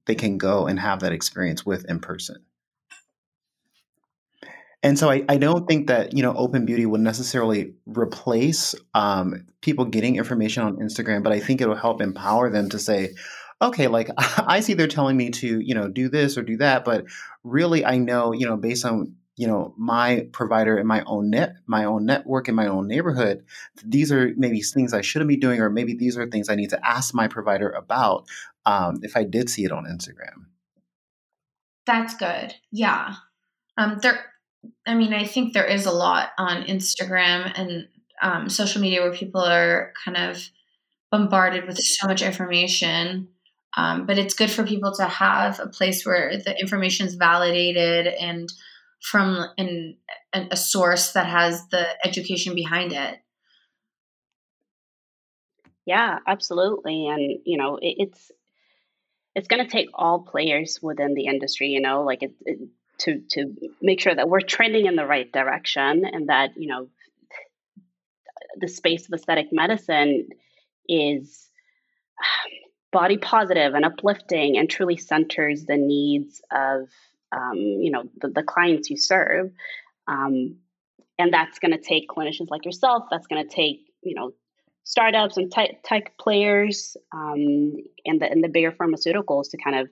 they 0.06 0.14
can 0.14 0.38
go 0.38 0.66
and 0.66 0.78
have 0.80 1.00
that 1.00 1.12
experience 1.12 1.66
with 1.66 1.84
in 1.90 1.98
person. 1.98 2.36
And 4.82 4.98
so 4.98 5.10
I, 5.10 5.24
I 5.28 5.36
don't 5.38 5.66
think 5.66 5.88
that, 5.88 6.16
you 6.16 6.22
know, 6.22 6.34
open 6.34 6.64
beauty 6.64 6.86
will 6.86 7.00
necessarily 7.00 7.74
replace 7.86 8.74
um, 8.94 9.46
people 9.60 9.84
getting 9.84 10.16
information 10.16 10.62
on 10.62 10.76
Instagram, 10.76 11.22
but 11.22 11.32
I 11.32 11.40
think 11.40 11.60
it'll 11.60 11.74
help 11.74 12.00
empower 12.00 12.48
them 12.48 12.68
to 12.70 12.78
say, 12.78 13.14
okay, 13.60 13.88
like 13.88 14.08
I 14.18 14.60
see 14.60 14.74
they're 14.74 14.86
telling 14.86 15.16
me 15.16 15.30
to, 15.30 15.60
you 15.60 15.74
know, 15.74 15.88
do 15.88 16.08
this 16.08 16.38
or 16.38 16.42
do 16.42 16.56
that, 16.58 16.84
but 16.84 17.06
really 17.42 17.84
I 17.84 17.98
know, 17.98 18.32
you 18.32 18.46
know, 18.46 18.56
based 18.56 18.84
on 18.84 19.14
you 19.36 19.46
know 19.46 19.72
my 19.78 20.26
provider 20.32 20.76
in 20.76 20.86
my 20.88 21.00
own 21.06 21.30
net 21.30 21.54
my 21.64 21.84
own 21.84 22.04
network 22.04 22.48
in 22.48 22.56
my 22.56 22.66
own 22.66 22.88
neighborhood 22.88 23.44
these 23.84 24.10
are 24.10 24.32
maybe 24.36 24.60
things 24.60 24.92
i 24.92 25.00
shouldn't 25.00 25.28
be 25.28 25.36
doing 25.36 25.60
or 25.60 25.70
maybe 25.70 25.94
these 25.94 26.18
are 26.18 26.26
things 26.26 26.48
i 26.48 26.56
need 26.56 26.70
to 26.70 26.84
ask 26.84 27.14
my 27.14 27.28
provider 27.28 27.70
about 27.70 28.26
um, 28.66 28.98
if 29.02 29.16
i 29.16 29.22
did 29.22 29.48
see 29.48 29.62
it 29.62 29.70
on 29.70 29.84
instagram. 29.84 30.46
That's 31.88 32.14
good. 32.14 32.54
Yeah. 32.70 33.14
Um, 33.78 33.98
there 34.02 34.22
i 34.86 34.94
mean 34.94 35.12
i 35.12 35.24
think 35.24 35.52
there 35.52 35.66
is 35.66 35.86
a 35.86 35.92
lot 35.92 36.30
on 36.38 36.62
instagram 36.64 37.52
and 37.56 37.88
um, 38.20 38.48
social 38.48 38.82
media 38.82 39.00
where 39.00 39.12
people 39.12 39.40
are 39.40 39.92
kind 40.04 40.16
of 40.16 40.42
bombarded 41.10 41.66
with 41.66 41.78
so 41.78 42.08
much 42.08 42.20
information 42.20 43.28
um, 43.76 44.06
but 44.06 44.18
it's 44.18 44.34
good 44.34 44.50
for 44.50 44.64
people 44.64 44.92
to 44.96 45.04
have 45.04 45.60
a 45.60 45.68
place 45.68 46.04
where 46.04 46.36
the 46.36 46.58
information 46.58 47.06
is 47.06 47.14
validated 47.14 48.06
and 48.08 48.48
from 49.00 49.46
an, 49.56 49.96
a 50.32 50.56
source 50.56 51.12
that 51.12 51.26
has 51.26 51.68
the 51.68 51.86
education 52.04 52.54
behind 52.54 52.92
it. 52.92 53.18
Yeah, 55.86 56.18
absolutely. 56.26 57.06
And, 57.06 57.38
you 57.44 57.56
know, 57.56 57.76
it, 57.76 57.94
it's, 57.98 58.32
it's 59.34 59.48
going 59.48 59.64
to 59.64 59.70
take 59.70 59.88
all 59.94 60.20
players 60.20 60.80
within 60.82 61.14
the 61.14 61.26
industry, 61.26 61.68
you 61.68 61.80
know, 61.80 62.02
like 62.02 62.22
it, 62.22 62.32
it, 62.44 62.58
to, 62.98 63.20
to 63.30 63.54
make 63.80 64.00
sure 64.00 64.14
that 64.14 64.28
we're 64.28 64.40
trending 64.40 64.86
in 64.86 64.96
the 64.96 65.06
right 65.06 65.30
direction 65.32 66.04
and 66.04 66.28
that, 66.28 66.50
you 66.56 66.68
know, 66.68 66.88
the 68.56 68.68
space 68.68 69.06
of 69.06 69.14
aesthetic 69.14 69.46
medicine 69.52 70.28
is 70.88 71.48
body 72.92 73.18
positive 73.18 73.74
and 73.74 73.84
uplifting 73.84 74.56
and 74.56 74.70
truly 74.70 74.96
centers 74.96 75.64
the 75.66 75.76
needs 75.76 76.40
of 76.50 76.88
um, 77.30 77.56
you 77.56 77.90
know 77.90 78.04
the, 78.20 78.28
the, 78.28 78.42
clients 78.42 78.88
you 78.88 78.96
serve. 78.96 79.52
Um, 80.06 80.56
and 81.18 81.32
that's 81.32 81.58
going 81.58 81.72
to 81.72 81.78
take 81.78 82.08
clinicians 82.08 82.48
like 82.48 82.64
yourself 82.64 83.04
that's 83.10 83.26
going 83.26 83.46
to 83.46 83.54
take 83.54 83.80
you 84.02 84.14
know 84.14 84.32
startups 84.84 85.36
and 85.36 85.52
tech, 85.52 85.82
tech 85.84 86.16
players 86.18 86.96
um, 87.12 87.74
and 88.06 88.20
the 88.20 88.30
and 88.30 88.42
the 88.42 88.48
bigger 88.48 88.72
pharmaceuticals 88.72 89.50
to 89.50 89.58
kind 89.58 89.78
of 89.78 89.88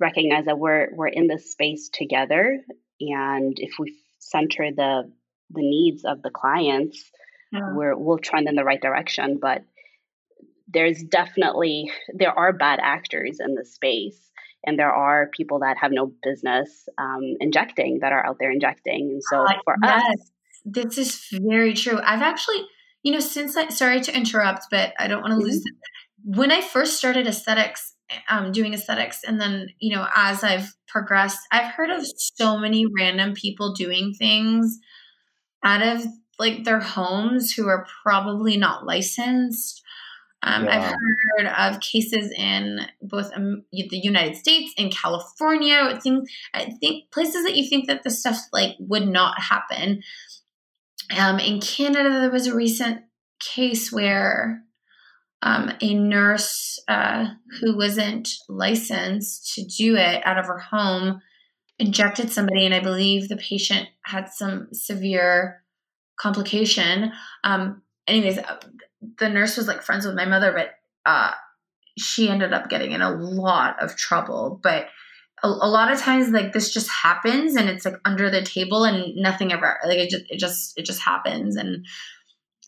recognize 0.00 0.46
that 0.46 0.58
we're 0.58 0.88
we're 0.92 1.08
in 1.08 1.26
this 1.26 1.50
space 1.50 1.88
together. 1.92 2.58
And 3.00 3.56
if 3.58 3.72
we 3.78 3.96
center 4.18 4.70
the 4.74 5.10
the 5.50 5.62
needs 5.62 6.04
of 6.04 6.22
the 6.22 6.30
clients 6.30 7.10
yeah. 7.52 7.72
we're 7.72 7.96
we'll 7.96 8.18
trend 8.18 8.48
in 8.48 8.54
the 8.54 8.64
right 8.64 8.80
direction. 8.80 9.38
But 9.40 9.64
there's 10.66 11.02
definitely 11.02 11.90
there 12.12 12.32
are 12.32 12.52
bad 12.52 12.80
actors 12.82 13.38
in 13.40 13.54
the 13.54 13.64
space. 13.64 14.18
And 14.66 14.78
there 14.78 14.92
are 14.92 15.30
people 15.32 15.60
that 15.60 15.76
have 15.80 15.92
no 15.92 16.12
business 16.22 16.88
um, 16.98 17.36
injecting 17.40 18.00
that 18.00 18.12
are 18.12 18.26
out 18.26 18.38
there 18.40 18.50
injecting. 18.50 19.08
And 19.12 19.22
so 19.22 19.46
for 19.64 19.76
yes, 19.82 20.02
us 20.02 20.30
this 20.64 20.98
is 20.98 21.26
very 21.32 21.74
true. 21.74 21.98
I've 22.02 22.22
actually 22.22 22.66
you 23.02 23.12
know 23.12 23.20
since 23.20 23.56
i 23.56 23.68
sorry 23.68 24.00
to 24.00 24.14
interrupt 24.14 24.66
but 24.70 24.92
i 24.98 25.06
don't 25.06 25.22
want 25.22 25.32
to 25.32 25.36
mm-hmm. 25.36 25.46
lose 25.46 25.64
when 26.24 26.50
i 26.50 26.60
first 26.60 26.98
started 26.98 27.26
aesthetics 27.26 27.94
um, 28.28 28.52
doing 28.52 28.74
aesthetics 28.74 29.22
and 29.24 29.40
then 29.40 29.68
you 29.78 29.94
know 29.94 30.06
as 30.16 30.42
i've 30.42 30.74
progressed 30.86 31.40
i've 31.52 31.72
heard 31.72 31.90
of 31.90 32.06
so 32.16 32.56
many 32.56 32.86
random 32.98 33.34
people 33.34 33.74
doing 33.74 34.14
things 34.14 34.78
out 35.64 35.82
of 35.82 36.04
like 36.38 36.64
their 36.64 36.80
homes 36.80 37.52
who 37.52 37.68
are 37.68 37.86
probably 38.02 38.56
not 38.56 38.86
licensed 38.86 39.82
um, 40.42 40.64
yeah. 40.66 40.78
I've 40.78 41.44
heard 41.44 41.74
of 41.74 41.80
cases 41.80 42.32
in 42.36 42.86
both 43.02 43.32
um, 43.34 43.64
the 43.72 43.98
United 43.98 44.36
States 44.36 44.72
and 44.78 44.94
California. 44.94 45.90
It 45.92 46.02
seems, 46.02 46.30
I 46.54 46.70
think 46.80 47.10
places 47.10 47.42
that 47.44 47.56
you 47.56 47.68
think 47.68 47.88
that 47.88 48.04
this 48.04 48.20
stuff 48.20 48.38
like 48.52 48.76
would 48.78 49.08
not 49.08 49.40
happen. 49.40 50.02
Um, 51.16 51.40
in 51.40 51.60
Canada, 51.60 52.20
there 52.20 52.30
was 52.30 52.46
a 52.46 52.54
recent 52.54 53.02
case 53.40 53.90
where 53.90 54.62
um, 55.42 55.72
a 55.80 55.94
nurse 55.94 56.78
uh, 56.88 57.26
who 57.60 57.76
wasn't 57.76 58.28
licensed 58.48 59.54
to 59.54 59.64
do 59.64 59.96
it 59.96 60.26
out 60.26 60.38
of 60.38 60.46
her 60.46 60.58
home 60.58 61.20
injected 61.78 62.30
somebody, 62.30 62.64
and 62.64 62.74
I 62.74 62.80
believe 62.80 63.28
the 63.28 63.36
patient 63.36 63.88
had 64.02 64.28
some 64.28 64.68
severe 64.72 65.62
complication. 66.18 67.12
Um, 67.44 67.82
anyways, 68.06 68.38
uh, 68.38 68.60
the 69.18 69.28
nurse 69.28 69.56
was 69.56 69.68
like 69.68 69.82
friends 69.82 70.04
with 70.04 70.16
my 70.16 70.24
mother, 70.24 70.52
but 70.52 70.70
uh, 71.08 71.32
she 71.96 72.28
ended 72.28 72.52
up 72.52 72.68
getting 72.68 72.92
in 72.92 73.02
a 73.02 73.10
lot 73.10 73.80
of 73.80 73.96
trouble. 73.96 74.58
But 74.60 74.88
a, 75.42 75.48
a, 75.48 75.70
lot 75.70 75.92
of 75.92 76.00
times, 76.00 76.30
like 76.30 76.52
this 76.52 76.72
just 76.72 76.90
happens, 76.90 77.54
and 77.54 77.68
it's 77.68 77.84
like 77.84 77.94
under 78.04 78.28
the 78.28 78.42
table, 78.42 78.84
and 78.84 79.14
nothing 79.14 79.52
ever 79.52 79.78
like 79.84 79.98
it 79.98 80.10
just 80.10 80.24
it 80.30 80.38
just 80.38 80.76
it 80.76 80.84
just 80.84 81.00
happens, 81.00 81.54
and 81.56 81.86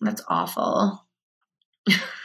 that's 0.01 0.23
awful. 0.29 1.05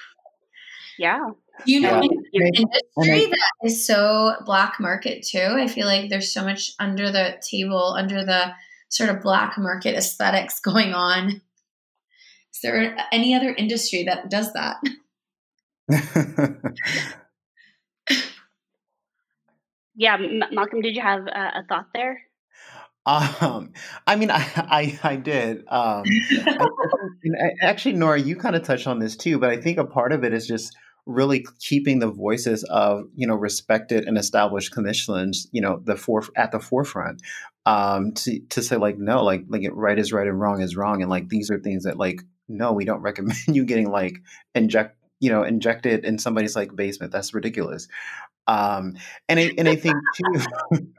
yeah. 0.97 1.19
You 1.65 1.79
know, 1.79 2.01
yeah. 2.33 2.47
industry 2.53 3.25
that 3.31 3.51
is 3.63 3.87
so 3.87 4.35
black 4.45 4.79
market 4.79 5.23
too. 5.25 5.55
I 5.57 5.67
feel 5.67 5.87
like 5.87 6.09
there's 6.09 6.33
so 6.33 6.43
much 6.43 6.71
under 6.79 7.11
the 7.11 7.41
table, 7.49 7.95
under 7.97 8.25
the 8.25 8.53
sort 8.89 9.09
of 9.09 9.21
black 9.21 9.57
market 9.57 9.95
aesthetics 9.95 10.59
going 10.59 10.93
on. 10.93 11.41
Is 12.53 12.61
there 12.61 12.97
any 13.11 13.35
other 13.35 13.53
industry 13.53 14.03
that 14.03 14.29
does 14.29 14.53
that? 14.53 14.77
yeah, 19.95 20.17
Malcolm, 20.51 20.81
did 20.81 20.95
you 20.95 21.01
have 21.01 21.27
a, 21.27 21.59
a 21.59 21.65
thought 21.67 21.87
there? 21.93 22.21
Um, 23.05 23.73
I 24.07 24.15
mean, 24.15 24.31
I 24.31 24.37
I, 24.55 24.99
I 25.03 25.15
did. 25.15 25.63
Um, 25.67 26.03
I, 26.47 27.51
actually, 27.61 27.93
Nora, 27.93 28.19
you 28.19 28.35
kind 28.35 28.55
of 28.55 28.63
touched 28.63 28.87
on 28.87 28.99
this 28.99 29.15
too, 29.15 29.37
but 29.37 29.51
I 29.51 29.57
think 29.57 29.77
a 29.77 29.85
part 29.85 30.11
of 30.11 30.23
it 30.23 30.33
is 30.33 30.47
just 30.47 30.75
really 31.05 31.45
keeping 31.59 31.99
the 31.99 32.09
voices 32.09 32.63
of 32.63 33.07
you 33.15 33.27
know 33.27 33.35
respected 33.35 34.05
and 34.05 34.17
established 34.17 34.73
clinicians, 34.73 35.47
you 35.51 35.61
know, 35.61 35.81
the 35.83 35.95
for 35.95 36.23
at 36.35 36.51
the 36.51 36.59
forefront. 36.59 37.21
Um, 37.65 38.13
to 38.13 38.39
to 38.49 38.61
say 38.61 38.77
like 38.77 38.97
no, 38.97 39.23
like 39.23 39.45
like 39.47 39.63
right 39.71 39.97
is 39.97 40.13
right 40.13 40.27
and 40.27 40.39
wrong 40.39 40.61
is 40.61 40.75
wrong, 40.75 41.01
and 41.01 41.09
like 41.09 41.29
these 41.29 41.49
are 41.49 41.59
things 41.59 41.83
that 41.83 41.97
like 41.97 42.21
no, 42.47 42.73
we 42.73 42.85
don't 42.85 43.01
recommend 43.01 43.37
you 43.47 43.65
getting 43.65 43.89
like 43.89 44.21
inject, 44.53 44.97
you 45.19 45.29
know, 45.29 45.43
injected 45.43 46.05
in 46.05 46.17
somebody's 46.17 46.55
like 46.55 46.75
basement. 46.75 47.11
That's 47.11 47.33
ridiculous. 47.33 47.87
Um, 48.47 48.97
and 49.27 49.39
I, 49.39 49.51
and 49.57 49.67
I 49.67 49.75
think 49.75 49.95
too, 50.15 50.45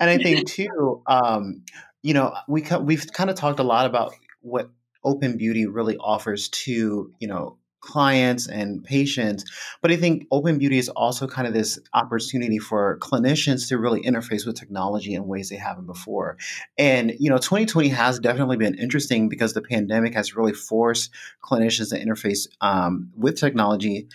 and 0.00 0.10
I 0.10 0.16
think 0.16 0.46
too, 0.48 1.02
um, 1.06 1.62
you 2.02 2.14
know, 2.14 2.34
we 2.48 2.64
we've 2.80 3.06
kind 3.12 3.30
of 3.30 3.36
talked 3.36 3.60
a 3.60 3.64
lot 3.64 3.86
about 3.86 4.14
what 4.40 4.70
Open 5.04 5.36
Beauty 5.36 5.66
really 5.66 5.96
offers 5.98 6.48
to 6.48 7.12
you 7.18 7.28
know 7.28 7.58
clients 7.80 8.48
and 8.48 8.82
patients. 8.82 9.44
But 9.82 9.90
I 9.90 9.96
think 9.96 10.26
Open 10.30 10.58
Beauty 10.58 10.78
is 10.78 10.88
also 10.90 11.26
kind 11.26 11.46
of 11.46 11.54
this 11.54 11.78
opportunity 11.94 12.58
for 12.58 12.98
clinicians 13.00 13.68
to 13.68 13.78
really 13.78 14.02
interface 14.02 14.46
with 14.46 14.58
technology 14.58 15.14
in 15.14 15.26
ways 15.26 15.48
they 15.48 15.56
haven't 15.56 15.86
before. 15.86 16.36
And, 16.78 17.14
you 17.18 17.30
know, 17.30 17.38
2020 17.38 17.88
has 17.88 18.18
definitely 18.18 18.56
been 18.56 18.74
interesting 18.74 19.28
because 19.28 19.54
the 19.54 19.62
pandemic 19.62 20.14
has 20.14 20.36
really 20.36 20.52
forced 20.52 21.10
clinicians 21.42 21.90
to 21.90 22.04
interface 22.04 22.48
um, 22.60 23.10
with 23.16 23.38
technology. 23.38 24.08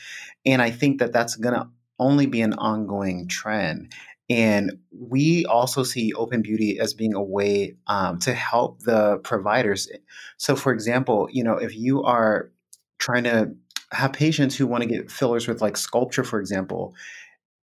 And 0.45 0.61
I 0.61 0.71
think 0.71 0.99
that 0.99 1.13
that's 1.13 1.35
going 1.35 1.55
to 1.55 1.67
only 1.99 2.25
be 2.25 2.41
an 2.41 2.53
ongoing 2.53 3.27
trend. 3.27 3.93
And 4.29 4.79
we 4.91 5.45
also 5.45 5.83
see 5.83 6.13
Open 6.13 6.41
Beauty 6.41 6.79
as 6.79 6.93
being 6.93 7.13
a 7.13 7.21
way 7.21 7.75
um, 7.87 8.17
to 8.19 8.33
help 8.33 8.79
the 8.79 9.17
providers. 9.17 9.89
So, 10.37 10.55
for 10.55 10.71
example, 10.71 11.27
you 11.31 11.43
know, 11.43 11.57
if 11.57 11.75
you 11.75 12.03
are 12.03 12.49
trying 13.01 13.23
to 13.25 13.51
have 13.91 14.13
patients 14.13 14.55
who 14.55 14.65
want 14.65 14.83
to 14.83 14.89
get 14.89 15.11
fillers 15.11 15.47
with 15.47 15.61
like 15.61 15.73
Sculptra, 15.73 16.25
for 16.25 16.39
example, 16.39 16.93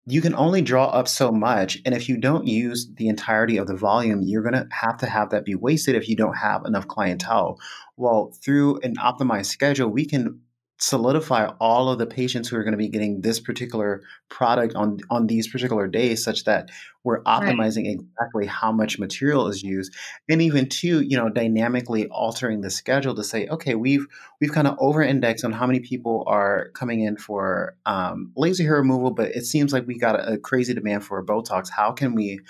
you 0.06 0.20
can 0.22 0.34
only 0.34 0.62
draw 0.62 0.86
up 0.86 1.08
so 1.08 1.32
much. 1.32 1.78
And 1.84 1.94
if 1.94 2.08
you 2.08 2.16
don't 2.16 2.46
use 2.46 2.88
the 2.94 3.08
entirety 3.08 3.56
of 3.56 3.66
the 3.66 3.76
volume, 3.76 4.22
you're 4.22 4.42
going 4.42 4.54
to 4.54 4.66
have 4.70 4.96
to 4.98 5.06
have 5.06 5.30
that 5.30 5.44
be 5.44 5.54
wasted 5.54 5.96
if 5.96 6.08
you 6.08 6.16
don't 6.16 6.36
have 6.36 6.64
enough 6.64 6.88
clientele. 6.88 7.58
Well, 7.96 8.32
through 8.42 8.80
an 8.80 8.96
optimized 8.96 9.46
schedule, 9.46 9.88
we 9.88 10.06
can 10.06 10.40
solidify 10.78 11.46
all 11.60 11.88
of 11.88 11.98
the 11.98 12.06
patients 12.06 12.48
who 12.48 12.56
are 12.56 12.64
going 12.64 12.72
to 12.72 12.78
be 12.78 12.88
getting 12.88 13.20
this 13.20 13.38
particular 13.38 14.02
product 14.28 14.74
on 14.74 14.98
on 15.08 15.28
these 15.28 15.46
particular 15.46 15.86
days 15.86 16.24
such 16.24 16.44
that 16.44 16.68
we're 17.04 17.22
optimizing 17.22 17.86
right. 17.86 18.00
exactly 18.00 18.46
how 18.46 18.72
much 18.72 18.98
material 18.98 19.46
is 19.46 19.62
used 19.62 19.94
and 20.28 20.42
even 20.42 20.68
to 20.68 21.00
you 21.00 21.16
know 21.16 21.28
dynamically 21.28 22.08
altering 22.08 22.60
the 22.60 22.70
schedule 22.70 23.14
to 23.14 23.22
say 23.22 23.46
okay 23.46 23.76
we've 23.76 24.06
we've 24.40 24.52
kind 24.52 24.66
of 24.66 24.76
over 24.80 25.00
indexed 25.00 25.44
on 25.44 25.52
how 25.52 25.66
many 25.66 25.78
people 25.78 26.24
are 26.26 26.70
coming 26.74 27.00
in 27.00 27.16
for 27.16 27.76
um, 27.86 28.32
laser 28.36 28.64
hair 28.64 28.74
removal 28.74 29.12
but 29.12 29.30
it 29.30 29.46
seems 29.46 29.72
like 29.72 29.86
we 29.86 29.96
got 29.96 30.18
a, 30.18 30.32
a 30.32 30.38
crazy 30.38 30.74
demand 30.74 31.04
for 31.04 31.24
botox 31.24 31.68
how 31.70 31.92
can 31.92 32.16
we 32.16 32.40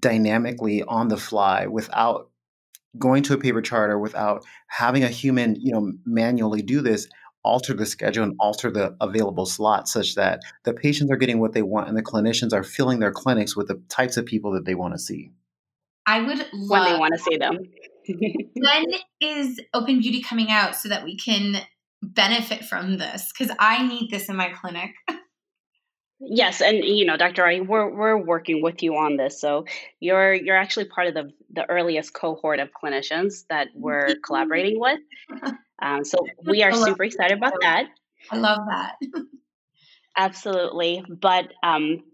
dynamically 0.00 0.82
on 0.82 1.06
the 1.06 1.16
fly 1.16 1.66
without 1.66 2.28
going 2.98 3.22
to 3.22 3.34
a 3.34 3.38
paper 3.38 3.62
chart 3.62 3.90
or 3.90 3.98
without 3.98 4.44
having 4.66 5.04
a 5.04 5.08
human 5.08 5.54
you 5.60 5.72
know 5.72 5.92
manually 6.04 6.60
do 6.60 6.80
this 6.80 7.08
alter 7.44 7.74
the 7.74 7.86
schedule 7.86 8.24
and 8.24 8.36
alter 8.38 8.70
the 8.70 8.96
available 9.00 9.46
slots 9.46 9.92
such 9.92 10.14
that 10.14 10.40
the 10.64 10.72
patients 10.72 11.10
are 11.10 11.16
getting 11.16 11.40
what 11.40 11.52
they 11.52 11.62
want 11.62 11.88
and 11.88 11.96
the 11.96 12.02
clinicians 12.02 12.52
are 12.52 12.62
filling 12.62 13.00
their 13.00 13.12
clinics 13.12 13.56
with 13.56 13.68
the 13.68 13.82
types 13.88 14.16
of 14.16 14.26
people 14.26 14.52
that 14.52 14.64
they 14.64 14.74
want 14.74 14.94
to 14.94 14.98
see. 14.98 15.30
I 16.06 16.20
would 16.20 16.46
love 16.52 16.70
when 16.70 16.92
they 16.92 16.98
want 16.98 17.14
to 17.14 17.20
see 17.20 17.36
them. 17.36 17.58
when 18.08 18.84
is 19.20 19.60
Open 19.74 20.00
Beauty 20.00 20.22
coming 20.22 20.50
out 20.50 20.74
so 20.74 20.88
that 20.88 21.04
we 21.04 21.16
can 21.16 21.62
benefit 22.02 22.64
from 22.64 22.98
this? 22.98 23.32
Because 23.32 23.54
I 23.58 23.86
need 23.86 24.10
this 24.10 24.28
in 24.28 24.36
my 24.36 24.48
clinic. 24.48 24.90
Yes, 26.24 26.60
and 26.60 26.84
you 26.84 27.04
know, 27.04 27.16
Dr. 27.16 27.44
I, 27.44 27.60
we're 27.60 27.92
we're 27.92 28.16
working 28.16 28.62
with 28.62 28.82
you 28.82 28.94
on 28.94 29.16
this. 29.16 29.40
So 29.40 29.64
you're 29.98 30.34
you're 30.34 30.56
actually 30.56 30.84
part 30.84 31.08
of 31.08 31.14
the 31.14 31.30
the 31.50 31.68
earliest 31.68 32.14
cohort 32.14 32.60
of 32.60 32.70
clinicians 32.72 33.44
that 33.48 33.68
we're 33.74 34.16
collaborating 34.24 34.78
with. 34.78 35.00
Um, 35.82 36.04
so 36.04 36.26
we 36.46 36.62
are 36.62 36.72
super 36.72 37.04
excited 37.04 37.36
about 37.36 37.54
that. 37.60 37.86
I 38.30 38.36
love 38.36 38.60
that. 38.68 38.96
Absolutely, 40.16 41.02
but 41.08 41.52
um, 41.62 42.04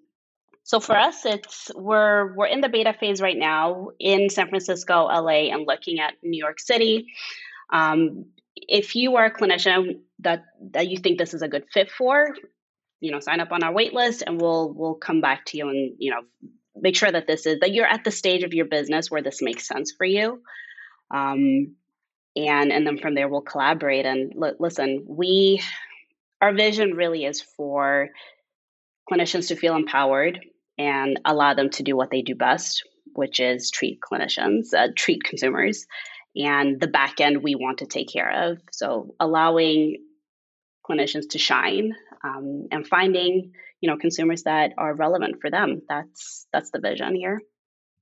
so 0.62 0.80
for 0.80 0.96
us, 0.96 1.26
it's 1.26 1.70
we're 1.74 2.34
we're 2.34 2.46
in 2.46 2.60
the 2.60 2.68
beta 2.68 2.94
phase 2.98 3.20
right 3.20 3.36
now 3.36 3.88
in 3.98 4.30
San 4.30 4.48
Francisco, 4.48 5.04
LA, 5.06 5.50
and 5.52 5.66
looking 5.66 5.98
at 5.98 6.14
New 6.22 6.38
York 6.38 6.60
City. 6.60 7.06
Um, 7.72 8.26
if 8.54 8.94
you 8.94 9.16
are 9.16 9.26
a 9.26 9.34
clinician 9.34 10.00
that 10.20 10.44
that 10.72 10.88
you 10.88 10.96
think 10.96 11.18
this 11.18 11.34
is 11.34 11.42
a 11.42 11.48
good 11.48 11.64
fit 11.72 11.90
for, 11.90 12.34
you 13.00 13.12
know 13.12 13.20
sign 13.20 13.40
up 13.40 13.52
on 13.52 13.62
our 13.62 13.72
wait 13.72 13.92
list 13.94 14.22
and 14.26 14.40
we'll 14.40 14.72
we'll 14.72 14.94
come 14.94 15.20
back 15.20 15.44
to 15.46 15.56
you 15.56 15.68
and 15.68 15.94
you 15.98 16.10
know 16.10 16.20
make 16.76 16.96
sure 16.96 17.10
that 17.10 17.26
this 17.26 17.46
is 17.46 17.60
that 17.60 17.72
you're 17.72 17.86
at 17.86 18.04
the 18.04 18.10
stage 18.10 18.42
of 18.42 18.54
your 18.54 18.66
business 18.66 19.10
where 19.10 19.22
this 19.22 19.42
makes 19.42 19.66
sense 19.66 19.92
for 19.92 20.04
you 20.04 20.42
um, 21.10 21.74
and 22.46 22.72
and 22.72 22.86
then 22.86 22.98
from 22.98 23.14
there 23.14 23.28
we'll 23.28 23.40
collaborate 23.40 24.06
and 24.06 24.32
l- 24.42 24.54
listen 24.58 25.04
we 25.06 25.62
our 26.40 26.52
vision 26.52 26.94
really 26.94 27.24
is 27.24 27.40
for 27.40 28.08
clinicians 29.10 29.48
to 29.48 29.56
feel 29.56 29.74
empowered 29.74 30.40
and 30.76 31.20
allow 31.24 31.54
them 31.54 31.70
to 31.70 31.82
do 31.82 31.96
what 31.96 32.10
they 32.10 32.22
do 32.22 32.34
best 32.34 32.84
which 33.14 33.40
is 33.40 33.70
treat 33.70 33.98
clinicians 34.00 34.72
uh, 34.74 34.88
treat 34.94 35.22
consumers 35.24 35.86
and 36.38 36.80
the 36.80 36.86
back 36.86 37.20
end 37.20 37.42
we 37.42 37.54
want 37.54 37.78
to 37.78 37.86
take 37.86 38.08
care 38.10 38.50
of. 38.50 38.58
So 38.72 39.14
allowing 39.18 39.96
clinicians 40.88 41.30
to 41.30 41.38
shine 41.38 41.94
um, 42.24 42.68
and 42.70 42.86
finding 42.86 43.52
you 43.80 43.90
know 43.90 43.96
consumers 43.96 44.44
that 44.44 44.72
are 44.78 44.94
relevant 44.94 45.40
for 45.40 45.50
them. 45.50 45.82
That's 45.88 46.46
that's 46.52 46.70
the 46.70 46.80
vision 46.80 47.14
here. 47.14 47.40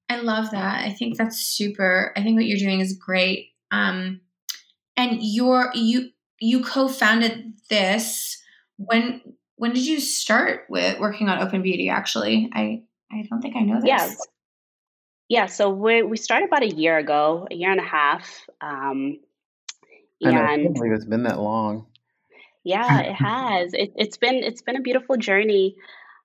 I 0.08 0.20
love 0.20 0.50
that. 0.52 0.84
I 0.84 0.92
think 0.92 1.16
that's 1.16 1.38
super 1.38 2.12
i 2.16 2.22
think 2.22 2.36
what 2.36 2.46
you're 2.46 2.58
doing 2.58 2.80
is 2.80 2.92
great. 2.92 3.50
Um, 3.70 4.20
and 4.96 5.18
you're 5.20 5.70
you 5.74 6.10
you 6.40 6.62
co-founded 6.64 7.52
this 7.70 8.42
when 8.76 9.20
when 9.56 9.72
did 9.72 9.86
you 9.86 10.00
start 10.00 10.66
with 10.68 10.98
working 10.98 11.28
on 11.28 11.38
open 11.38 11.62
beauty 11.62 11.88
actually 11.88 12.50
i 12.52 12.82
i 13.10 13.24
don't 13.30 13.40
think 13.40 13.56
i 13.56 13.60
know 13.60 13.76
this 13.76 13.86
yes 13.86 14.16
yeah 15.28 15.46
so 15.46 15.70
we 15.70 16.02
we 16.02 16.16
started 16.16 16.46
about 16.46 16.62
a 16.62 16.74
year 16.74 16.98
ago 16.98 17.46
a 17.50 17.54
year 17.54 17.70
and 17.70 17.80
a 17.80 17.84
half 17.84 18.46
um, 18.60 19.18
and 20.20 20.38
I 20.38 20.56
can't 20.56 20.74
believe 20.74 20.92
it's 20.92 21.04
been 21.04 21.24
that 21.24 21.40
long. 21.40 21.86
Yeah, 22.64 23.00
it 23.00 23.14
has. 23.14 23.72
It, 23.74 23.92
it's 23.96 24.16
been 24.16 24.36
it's 24.36 24.62
been 24.62 24.76
a 24.76 24.80
beautiful 24.80 25.16
journey, 25.16 25.76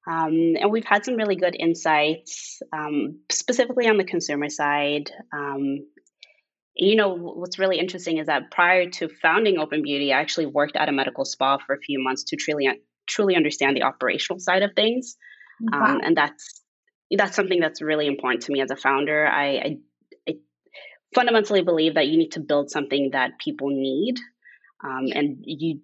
um, 0.07 0.55
and 0.59 0.71
we've 0.71 0.85
had 0.85 1.05
some 1.05 1.15
really 1.15 1.35
good 1.35 1.55
insights, 1.57 2.61
um, 2.73 3.19
specifically 3.31 3.87
on 3.87 3.97
the 3.97 4.03
consumer 4.03 4.49
side. 4.49 5.11
Um, 5.33 5.87
you 6.75 6.95
know, 6.95 7.15
what's 7.15 7.59
really 7.59 7.79
interesting 7.79 8.17
is 8.17 8.27
that 8.27 8.51
prior 8.51 8.89
to 8.89 9.09
founding 9.21 9.59
Open 9.59 9.81
Beauty, 9.81 10.13
I 10.13 10.19
actually 10.19 10.45
worked 10.45 10.75
at 10.75 10.89
a 10.89 10.91
medical 10.91 11.25
spa 11.25 11.57
for 11.57 11.75
a 11.75 11.79
few 11.79 12.01
months 12.01 12.23
to 12.25 12.35
truly 12.35 12.69
truly 13.07 13.35
understand 13.35 13.75
the 13.75 13.83
operational 13.83 14.39
side 14.39 14.63
of 14.63 14.71
things, 14.75 15.17
um, 15.73 16.01
and 16.03 16.15
that's 16.15 16.61
that's 17.17 17.35
something 17.35 17.59
that's 17.59 17.81
really 17.81 18.07
important 18.07 18.43
to 18.43 18.51
me 18.51 18.61
as 18.61 18.71
a 18.71 18.75
founder. 18.75 19.27
I, 19.27 19.45
I, 19.45 19.77
I 20.29 20.33
fundamentally 21.13 21.61
believe 21.61 21.95
that 21.95 22.07
you 22.07 22.17
need 22.17 22.31
to 22.33 22.39
build 22.39 22.71
something 22.71 23.11
that 23.11 23.39
people 23.39 23.69
need. 23.69 24.15
Um, 24.83 25.07
and 25.13 25.37
you 25.41 25.81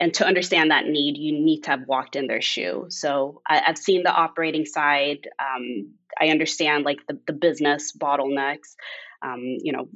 and 0.00 0.14
to 0.14 0.26
understand 0.26 0.70
that 0.70 0.86
need, 0.86 1.18
you 1.18 1.32
need 1.32 1.64
to 1.64 1.72
have 1.72 1.86
walked 1.86 2.16
in 2.16 2.26
their 2.26 2.40
shoe. 2.40 2.86
So 2.88 3.42
I, 3.48 3.58
have 3.66 3.76
seen 3.76 4.02
the 4.02 4.12
operating 4.12 4.64
side. 4.64 5.28
Um, 5.38 5.92
I 6.18 6.28
understand 6.28 6.84
like 6.86 7.00
the, 7.06 7.20
the 7.26 7.34
business 7.34 7.92
bottlenecks. 7.96 8.76
Um, 9.22 9.40
you 9.42 9.72
know, 9.72 9.88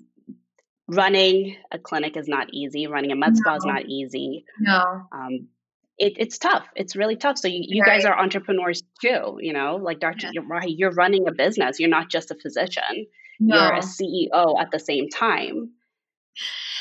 running 0.94 1.56
a 1.70 1.78
clinic 1.78 2.16
is 2.16 2.28
not 2.28 2.48
easy. 2.52 2.86
Running 2.86 3.12
a 3.12 3.16
med 3.16 3.34
no. 3.34 3.40
spa 3.40 3.56
is 3.56 3.64
not 3.64 3.86
easy. 3.86 4.44
No. 4.60 5.06
Um, 5.12 5.48
it, 5.96 6.14
it's 6.16 6.38
tough. 6.38 6.66
It's 6.74 6.96
really 6.96 7.16
tough. 7.16 7.38
So 7.38 7.48
you, 7.48 7.64
you 7.66 7.82
right. 7.82 7.96
guys 7.96 8.04
are 8.04 8.18
entrepreneurs 8.18 8.82
too. 9.00 9.38
You 9.40 9.52
know, 9.52 9.76
like 9.76 10.00
Dr. 10.00 10.30
Yeah. 10.32 10.42
You're, 10.42 10.62
you're 10.66 10.92
running 10.92 11.28
a 11.28 11.32
business. 11.32 11.78
You're 11.78 11.90
not 11.90 12.10
just 12.10 12.30
a 12.30 12.34
physician. 12.34 13.06
No. 13.38 13.56
You're 13.56 13.74
a 13.74 13.80
CEO 13.80 14.60
at 14.60 14.70
the 14.70 14.78
same 14.78 15.08
time 15.08 15.72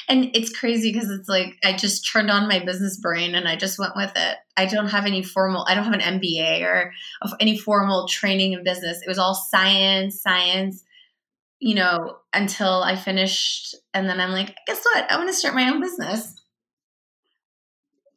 and 0.10 0.32
it's 0.34 0.58
crazy 0.58 0.91
because 0.91 1.10
it's 1.10 1.30
like 1.30 1.58
I 1.63 1.73
just 1.73 2.10
turned 2.12 2.30
on 2.30 2.47
my 2.47 2.60
business 2.60 2.97
brain 2.97 3.36
and 3.36 3.47
I 3.47 3.56
just 3.56 3.80
went 3.80 3.95
with 3.95 4.12
it. 4.15 4.38
I 4.58 4.65
don't 4.65 4.89
have 4.89 5.06
any 5.06 5.23
formal, 5.23 5.65
I 5.67 5.76
don't 5.76 5.86
have 5.86 5.93
an 5.93 6.19
MBA 6.19 6.63
or 6.63 6.93
any 7.39 7.58
formal 7.58 8.08
training 8.08 8.54
in 8.54 8.63
business. 8.63 9.02
It 9.02 9.08
was 9.08 9.19
all 9.19 9.34
science, 9.34 10.21
science, 10.21 10.84
you 11.63 11.76
know, 11.76 12.17
until 12.34 12.84
I 12.84 12.97
finished. 12.97 13.73
And 13.93 14.10
then 14.10 14.19
I'm 14.19 14.34
like, 14.34 14.54
guess 14.67 14.84
what? 14.84 15.10
I 15.10 15.15
want 15.15 15.30
to 15.30 15.34
start 15.34 15.56
my 15.56 15.69
own 15.69 15.80
business. 15.80 16.36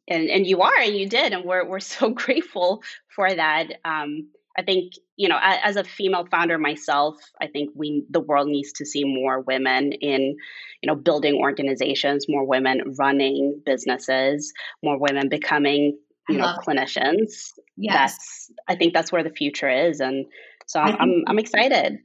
And, 0.09 0.29
and 0.29 0.45
you 0.45 0.61
are, 0.61 0.77
and 0.77 0.93
you 0.93 1.07
did, 1.07 1.31
and 1.31 1.45
we're 1.45 1.65
we're 1.65 1.79
so 1.97 2.09
grateful 2.09 2.83
for 3.07 3.33
that. 3.33 3.67
Um, 3.85 4.29
I 4.57 4.63
think 4.63 4.93
you 5.15 5.29
know, 5.29 5.39
as 5.41 5.77
a 5.77 5.83
female 5.85 6.27
founder 6.29 6.57
myself, 6.57 7.15
I 7.41 7.47
think 7.47 7.69
we 7.73 8.03
the 8.09 8.19
world 8.19 8.49
needs 8.49 8.73
to 8.73 8.85
see 8.85 9.05
more 9.05 9.39
women 9.39 9.93
in, 9.93 10.35
you 10.81 10.87
know, 10.87 10.95
building 10.95 11.35
organizations, 11.35 12.25
more 12.27 12.45
women 12.45 12.95
running 12.99 13.61
businesses, 13.65 14.51
more 14.83 14.99
women 14.99 15.29
becoming, 15.29 15.97
you 16.27 16.37
know, 16.37 16.53
clinicians. 16.67 17.53
Yes. 17.77 17.93
That's 17.95 18.51
I 18.67 18.75
think 18.75 18.93
that's 18.93 19.11
where 19.11 19.23
the 19.23 19.29
future 19.29 19.69
is, 19.69 20.01
and 20.01 20.25
so 20.65 20.81
I'm 20.81 20.95
I'm, 20.99 21.23
I'm 21.27 21.39
excited. 21.39 21.99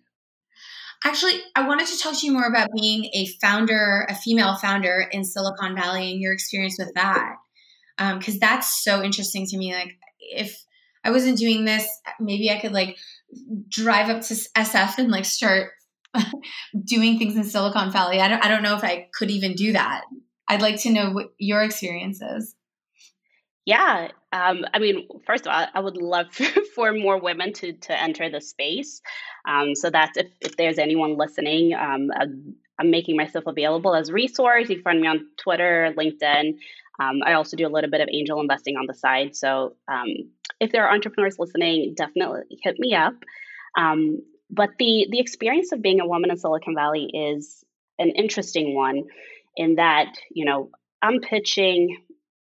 Actually, 1.05 1.41
I 1.57 1.67
wanted 1.67 1.89
to 1.89 1.99
talk 1.99 2.19
to 2.21 2.27
you 2.27 2.33
more 2.33 2.47
about 2.47 2.69
being 2.75 3.07
a 3.13 3.27
founder, 3.41 4.07
a 4.09 4.15
female 4.15 4.57
founder 4.57 5.09
in 5.11 5.25
Silicon 5.25 5.75
Valley, 5.75 6.13
and 6.13 6.21
your 6.21 6.33
experience 6.33 6.77
with 6.79 6.95
that, 6.95 7.37
because 7.99 8.35
um, 8.35 8.41
that's 8.41 8.83
so 8.85 9.03
interesting 9.03 9.47
to 9.47 9.57
me. 9.57 9.75
Like, 9.75 9.97
if 10.21 10.57
I 11.05 11.11
wasn't 11.11 11.39
doing 11.39 11.65
this, 11.65 11.87
maybe 12.21 12.51
I 12.51 12.61
could 12.61 12.73
like 12.73 12.97
drive 13.69 14.09
up 14.11 14.23
to 14.23 14.35
SF 14.35 14.99
and 14.99 15.11
like 15.11 15.25
start 15.25 15.71
doing 16.85 17.19
things 17.19 17.37
in 17.37 17.45
Silicon 17.45 17.91
Valley. 17.91 18.21
I 18.21 18.29
don't, 18.29 18.45
I 18.45 18.49
don't 18.49 18.63
know 18.63 18.77
if 18.77 18.85
I 18.85 19.09
could 19.13 19.31
even 19.31 19.55
do 19.55 19.73
that. 19.73 20.03
I'd 20.49 20.63
like 20.63 20.81
to 20.83 20.91
know 20.91 21.11
what 21.11 21.33
your 21.39 21.63
experience 21.63 22.21
is. 22.21 22.55
Yeah, 23.65 24.09
um, 24.33 24.65
I 24.75 24.79
mean, 24.81 25.07
first 25.25 25.47
of 25.47 25.53
all, 25.53 25.67
I 25.73 25.79
would 25.81 25.97
love 25.97 26.27
for 26.75 26.93
more 26.93 27.21
women 27.21 27.53
to 27.55 27.73
to 27.73 28.01
enter 28.03 28.29
the 28.29 28.41
space. 28.41 29.01
Um, 29.47 29.75
so 29.75 29.91
that's 29.91 30.17
if, 30.17 30.27
if 30.41 30.57
there's 30.57 30.79
anyone 30.79 31.17
listening, 31.17 31.73
um, 31.75 32.11
I'm 32.79 32.91
making 32.91 33.17
myself 33.17 33.45
available 33.47 33.95
as 33.95 34.09
a 34.09 34.13
resource. 34.13 34.69
You 34.69 34.77
can 34.77 34.83
find 34.83 35.01
me 35.01 35.07
on 35.07 35.27
Twitter, 35.39 35.95
LinkedIn. 35.97 36.55
Um, 37.01 37.21
I 37.25 37.35
also 37.35 37.57
do 37.57 37.67
a 37.67 37.71
little 37.71 37.91
bit 37.91 38.01
of 38.01 38.09
angel 38.13 38.41
investing 38.41 38.77
on 38.77 38.87
the 38.87 38.95
side. 38.95 39.37
So 39.37 39.77
um, 39.89 40.09
if 40.61 40.73
there 40.73 40.85
are 40.87 40.93
entrepreneurs 40.95 41.39
listening, 41.39 41.95
definitely 41.97 42.43
hit 42.63 42.79
me 42.79 42.95
up. 42.95 43.15
Um, 43.79 44.23
but 44.51 44.71
the 44.79 45.07
the 45.11 45.21
experience 45.21 45.71
of 45.73 45.83
being 45.83 46.01
a 46.01 46.07
woman 46.07 46.31
in 46.31 46.37
Silicon 46.37 46.75
Valley 46.75 47.09
is 47.15 47.65
an 47.99 48.11
interesting 48.11 48.75
one, 48.75 49.05
in 49.57 49.77
that 49.77 50.15
you 50.33 50.45
know 50.45 50.71
I'm 51.01 51.21
pitching 51.21 51.97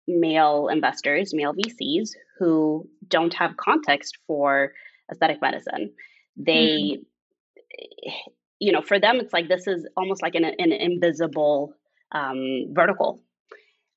male 0.08 0.68
investors, 0.68 1.32
male 1.34 1.54
VCs 1.54 2.10
who 2.38 2.88
don't 3.06 3.34
have 3.34 3.56
context 3.56 4.18
for 4.26 4.72
aesthetic 5.10 5.40
medicine. 5.40 5.92
They, 6.36 6.98
mm. 6.98 8.12
you 8.58 8.72
know, 8.72 8.82
for 8.82 8.98
them 8.98 9.16
it's 9.16 9.32
like 9.32 9.48
this 9.48 9.66
is 9.66 9.86
almost 9.96 10.22
like 10.22 10.34
an, 10.34 10.44
an 10.44 10.72
invisible 10.72 11.74
um, 12.12 12.66
vertical 12.72 13.22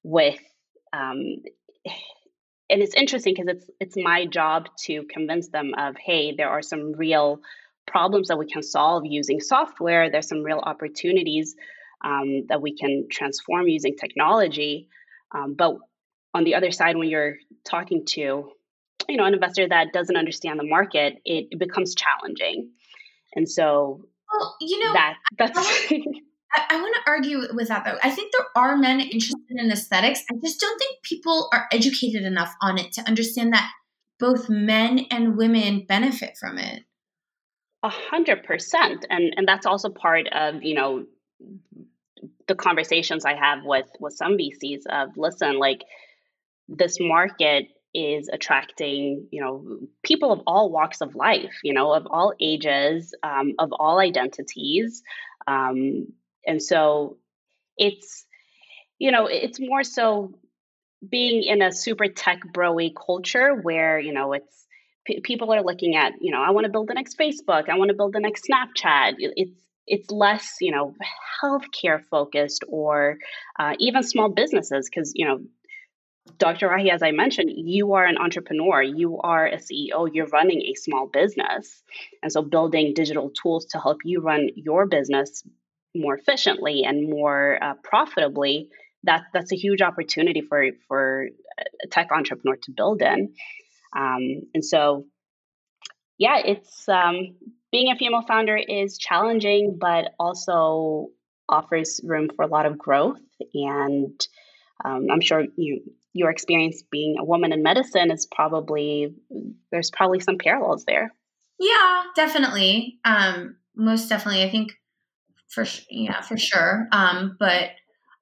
with 0.04 0.40
um, 0.94 1.38
and 2.72 2.82
it's 2.82 2.96
interesting 2.96 3.36
because 3.36 3.56
it's 3.56 3.70
it's 3.80 3.96
my 3.98 4.26
job 4.26 4.70
to 4.86 5.04
convince 5.04 5.50
them 5.50 5.74
of 5.78 5.96
hey 5.98 6.34
there 6.36 6.50
are 6.50 6.62
some 6.62 6.94
real 6.94 7.40
problems 7.86 8.30
that 8.30 8.38
we 8.38 8.48
can 8.48 8.64
solve 8.64 9.04
using 9.06 9.40
software 9.40 10.10
there's 10.10 10.28
some 10.28 10.44
real 10.44 10.60
opportunities 10.60 11.56
um, 12.04 12.46
that 12.48 12.62
we 12.62 12.76
can 12.76 13.08
transform 13.12 13.68
using 13.68 13.96
technology 13.96 14.88
um, 15.34 15.54
but 15.54 15.76
on 16.34 16.44
the 16.44 16.56
other 16.56 16.72
side 16.72 16.98
when 16.98 17.10
you're 17.10 17.36
talking 17.64 18.06
to 18.06 18.52
you 19.10 19.18
know 19.18 19.26
an 19.26 19.34
investor 19.34 19.68
that 19.68 19.88
doesn't 19.94 20.16
understand 20.16 20.60
the 20.60 20.64
market 20.64 21.16
it, 21.26 21.48
it 21.52 21.60
becomes 21.60 21.96
challenging 21.96 22.70
and 23.36 23.50
so 23.50 24.02
well 24.32 24.56
you 24.62 24.80
know 24.84 24.94
that 24.94 25.16
that's 25.38 25.58
I, 25.58 26.04
I 26.70 26.82
want 26.82 26.96
to 26.96 27.10
argue 27.10 27.42
with 27.54 27.70
that 27.70 27.86
though. 27.86 27.98
I 28.04 28.10
think 28.10 28.34
there 28.34 28.48
are 28.56 28.76
men 28.78 29.00
interested 29.00 29.40
in 29.50 29.72
aesthetics. 29.72 30.24
I 30.30 30.36
just 30.44 30.60
don't 30.60 30.78
think 30.78 31.02
people 31.04 31.50
are 31.54 31.68
educated 31.72 32.24
enough 32.24 32.54
on 32.62 32.78
it 32.78 32.92
to 32.94 33.08
understand 33.08 33.54
that 33.54 33.72
both 34.20 34.50
men 34.50 35.06
and 35.12 35.38
women 35.38 35.86
benefit 35.88 36.38
from 36.40 36.58
it. 36.58 36.84
A 37.84 37.90
hundred 37.90 38.44
percent, 38.44 39.06
and 39.10 39.34
and 39.38 39.48
that's 39.48 39.66
also 39.66 39.90
part 39.90 40.28
of 40.32 40.62
you 40.62 40.76
know 40.76 41.06
the 42.48 42.56
conversations 42.56 43.26
I 43.26 43.34
have 43.34 43.60
with 43.64 43.88
with 44.00 44.14
some 44.14 44.38
VCs 44.38 44.82
of 44.90 45.18
listen, 45.18 45.58
like 45.58 45.82
this 46.78 46.98
market 47.00 47.68
is 47.94 48.30
attracting 48.32 49.28
you 49.32 49.42
know 49.42 49.80
people 50.04 50.32
of 50.32 50.42
all 50.48 50.72
walks 50.72 51.02
of 51.02 51.16
life, 51.16 51.54
you 51.64 51.74
know, 51.74 51.94
of 51.94 52.08
all 52.10 52.34
ages, 52.40 53.14
um, 53.24 53.54
of 53.60 53.74
all 53.74 54.00
identities, 54.00 55.04
um, 55.48 56.08
and 56.46 56.62
so 56.62 57.18
it's 57.78 58.26
you 59.00 59.12
know 59.12 59.28
it's 59.28 59.60
more 59.60 59.84
so 59.84 60.34
being 61.08 61.44
in 61.44 61.62
a 61.62 61.72
super 61.72 62.08
tech 62.08 62.42
broy 62.54 62.92
culture 62.96 63.56
where 63.56 64.00
you 64.00 64.14
know 64.14 64.34
it's 64.34 64.66
p- 65.06 65.22
people 65.22 65.52
are 65.54 65.64
looking 65.64 65.96
at 65.96 66.14
you 66.22 66.32
know 66.32 66.42
i 66.42 66.52
want 66.52 66.66
to 66.66 66.72
build 66.72 66.88
the 66.88 66.94
next 66.94 67.18
facebook 67.18 67.70
i 67.70 67.78
want 67.78 67.90
to 67.90 67.96
build 67.96 68.14
the 68.14 68.20
next 68.20 68.46
snapchat. 68.48 69.14
It's 69.18 69.60
it's 69.88 70.12
less 70.12 70.58
you 70.62 70.72
know 70.72 70.94
healthcare 71.44 72.04
focused 72.12 72.64
or 72.68 73.18
uh, 73.60 73.74
even 73.80 74.04
small 74.04 74.30
businesses 74.30 74.90
because 74.90 75.12
you 75.16 75.28
know 75.28 75.40
dr 76.38 76.68
rahi 76.68 76.90
as 76.92 77.04
i 77.04 77.12
mentioned 77.12 77.50
you 77.54 77.94
are 77.94 78.06
an 78.06 78.18
entrepreneur. 78.18 78.82
You 78.82 79.20
are 79.20 79.48
a 79.48 79.58
ceo 79.58 80.10
you're 80.14 80.28
running 80.28 80.62
a 80.62 80.74
small 80.76 81.08
business. 81.08 81.84
And 82.22 82.32
so 82.32 82.42
building 82.42 82.94
digital 82.94 83.32
tools 83.32 83.66
to 83.72 83.80
help 83.80 84.00
you 84.04 84.22
run 84.22 84.50
your 84.56 84.88
business 84.88 85.44
more 85.96 86.16
efficiently 86.16 86.84
and 86.84 87.10
more 87.10 87.62
uh, 87.62 87.74
profitably 87.84 88.70
that 89.04 89.24
that's 89.34 89.52
a 89.52 89.56
huge 89.56 89.82
opportunity 89.82 90.42
for 90.42 90.66
for 90.88 91.28
a 91.84 91.88
tech 91.88 92.10
entrepreneur 92.12 92.58
to 92.64 92.72
build 92.72 93.02
in. 93.02 93.34
Um, 93.96 94.44
and 94.54 94.64
so, 94.64 95.06
yeah, 96.18 96.38
it's 96.38 96.88
um, 96.88 97.36
being 97.72 97.92
a 97.92 97.96
female 97.96 98.22
founder 98.22 98.56
is 98.56 98.98
challenging, 98.98 99.78
but 99.80 100.14
also 100.20 101.08
offers 101.50 102.00
room 102.04 102.30
for 102.36 102.44
a 102.44 102.48
lot 102.48 102.66
of 102.66 102.78
growth. 102.78 103.20
And 103.54 104.20
um, 104.86 105.08
I'm 105.12 105.22
sure 105.22 105.44
you 105.58 105.82
your 106.14 106.30
experience 106.30 106.84
being 106.92 107.16
a 107.20 107.24
woman 107.24 107.54
in 107.54 107.64
medicine 107.64 108.12
is 108.12 108.26
probably 108.26 109.14
there's 109.72 109.92
probably 109.92 110.20
some 110.20 110.38
parallels 110.38 110.84
there. 110.86 111.14
Yeah, 111.60 112.04
definitely. 112.16 113.00
Um, 113.06 113.58
most 113.76 114.10
definitely. 114.10 114.44
I 114.44 114.50
think 114.50 114.74
for 115.50 115.66
yeah, 115.90 116.22
for 116.22 116.38
sure. 116.38 116.88
Um, 116.92 117.38
but 117.40 117.72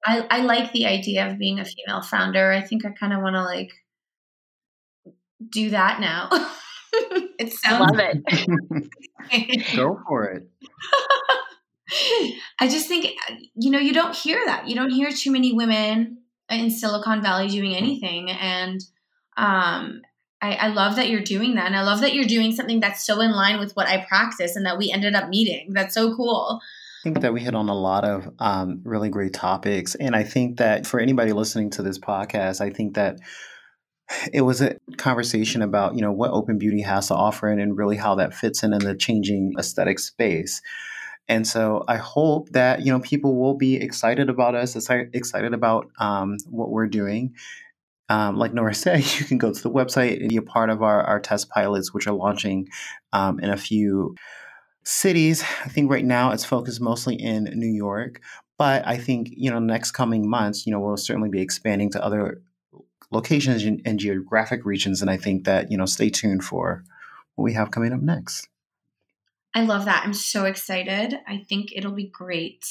I, 0.04 0.26
I 0.30 0.40
like 0.42 0.72
the 0.72 0.86
idea 0.86 1.30
of 1.30 1.38
being 1.38 1.58
a 1.58 1.64
female 1.64 2.02
founder. 2.02 2.52
I 2.52 2.60
think 2.60 2.84
I 2.84 2.90
kind 2.90 3.12
of 3.12 3.22
want 3.22 3.34
to 3.34 3.42
like 3.42 3.70
do 5.50 5.70
that 5.70 6.00
now. 6.00 6.28
it 7.38 7.52
sounds 7.52 7.90
love 7.90 8.00
it. 8.00 9.72
Go 9.76 9.98
for 10.06 10.24
it. 10.24 10.48
I 12.60 12.68
just 12.68 12.86
think 12.86 13.16
you 13.56 13.70
know 13.70 13.78
you 13.78 13.92
don't 13.92 14.14
hear 14.14 14.40
that. 14.46 14.68
You 14.68 14.76
don't 14.76 14.90
hear 14.90 15.10
too 15.10 15.32
many 15.32 15.52
women 15.52 16.18
in 16.50 16.70
Silicon 16.70 17.22
Valley 17.22 17.48
doing 17.48 17.74
anything, 17.74 18.30
and 18.30 18.80
um, 19.36 20.02
I, 20.42 20.54
I, 20.54 20.68
love 20.68 20.96
that 20.96 21.08
you're 21.08 21.22
doing 21.22 21.54
that, 21.54 21.66
and 21.66 21.76
I 21.76 21.82
love 21.82 22.00
that 22.00 22.14
you're 22.14 22.24
doing 22.24 22.52
something 22.52 22.80
that's 22.80 23.06
so 23.06 23.20
in 23.20 23.32
line 23.32 23.58
with 23.58 23.72
what 23.76 23.86
I 23.86 24.04
practice, 24.08 24.56
and 24.56 24.66
that 24.66 24.78
we 24.78 24.90
ended 24.90 25.14
up 25.14 25.28
meeting. 25.28 25.72
That's 25.72 25.94
so 25.94 26.14
cool. 26.14 26.60
I 26.62 27.02
think 27.04 27.20
that 27.20 27.32
we 27.32 27.40
hit 27.40 27.54
on 27.54 27.68
a 27.68 27.74
lot 27.74 28.04
of 28.04 28.28
um, 28.38 28.82
really 28.84 29.08
great 29.08 29.32
topics, 29.32 29.94
and 29.94 30.14
I 30.14 30.24
think 30.24 30.58
that 30.58 30.86
for 30.86 31.00
anybody 31.00 31.32
listening 31.32 31.70
to 31.70 31.82
this 31.82 31.98
podcast, 31.98 32.60
I 32.60 32.70
think 32.70 32.94
that 32.94 33.20
it 34.32 34.42
was 34.42 34.60
a 34.60 34.76
conversation 34.96 35.62
about 35.62 35.94
you 35.94 36.02
know 36.02 36.12
what 36.12 36.32
open 36.32 36.58
beauty 36.58 36.82
has 36.82 37.08
to 37.08 37.14
offer 37.14 37.48
and, 37.48 37.60
and 37.60 37.76
really 37.76 37.96
how 37.96 38.16
that 38.16 38.34
fits 38.34 38.62
in 38.62 38.72
in 38.72 38.80
the 38.80 38.96
changing 38.96 39.54
aesthetic 39.58 39.98
space 39.98 40.60
and 41.30 41.46
so 41.46 41.82
i 41.88 41.96
hope 41.96 42.50
that 42.50 42.84
you 42.84 42.92
know 42.92 43.00
people 43.00 43.40
will 43.40 43.54
be 43.54 43.76
excited 43.76 44.28
about 44.28 44.54
us 44.54 44.76
excited 44.90 45.54
about 45.54 45.90
um, 45.98 46.36
what 46.50 46.70
we're 46.70 46.86
doing 46.86 47.34
um, 48.10 48.36
like 48.36 48.52
Nora 48.52 48.74
said, 48.84 49.04
you 49.20 49.24
can 49.24 49.38
go 49.38 49.52
to 49.52 49.62
the 49.62 49.70
website 49.70 50.18
and 50.18 50.30
be 50.30 50.36
a 50.36 50.42
part 50.42 50.68
of 50.68 50.82
our, 50.82 51.00
our 51.04 51.20
test 51.20 51.48
pilots, 51.48 51.94
which 51.94 52.08
are 52.08 52.12
launching 52.12 52.68
um, 53.12 53.38
in 53.38 53.50
a 53.50 53.56
few 53.56 54.16
cities. 54.82 55.44
I 55.64 55.68
think 55.68 55.88
right 55.88 56.04
now 56.04 56.32
it's 56.32 56.44
focused 56.44 56.80
mostly 56.80 57.14
in 57.14 57.44
New 57.54 57.68
York, 57.68 58.20
but 58.58 58.84
I 58.84 58.96
think 58.96 59.28
you 59.30 59.48
know 59.48 59.60
next 59.60 59.92
coming 59.92 60.28
months, 60.28 60.66
you 60.66 60.72
know, 60.72 60.80
we'll 60.80 60.96
certainly 60.96 61.28
be 61.28 61.40
expanding 61.40 61.88
to 61.92 62.04
other 62.04 62.42
locations 63.10 63.64
and, 63.64 63.80
and 63.84 63.98
geographic 63.98 64.64
regions. 64.64 65.00
And 65.00 65.10
I 65.10 65.16
think 65.16 65.44
that, 65.44 65.70
you 65.70 65.76
know, 65.76 65.86
stay 65.86 66.10
tuned 66.10 66.44
for 66.44 66.84
what 67.34 67.44
we 67.44 67.52
have 67.54 67.70
coming 67.70 67.92
up 67.92 68.00
next. 68.00 68.48
I 69.54 69.62
love 69.62 69.86
that. 69.86 70.04
I'm 70.04 70.14
so 70.14 70.44
excited. 70.44 71.18
I 71.26 71.38
think 71.48 71.72
it'll 71.74 71.92
be 71.92 72.08
great. 72.08 72.64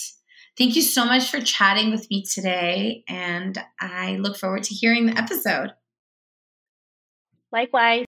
Thank 0.58 0.76
you 0.76 0.82
so 0.82 1.06
much 1.06 1.30
for 1.30 1.42
chatting 1.42 1.92
with 1.92 2.10
me 2.10 2.24
today. 2.24 3.04
And 3.08 3.58
I 3.80 4.18
look 4.18 4.38
forward 4.38 4.64
to 4.64 4.74
hearing 4.74 5.06
the 5.06 5.18
episode. 5.18 5.72
Likewise. 7.52 7.98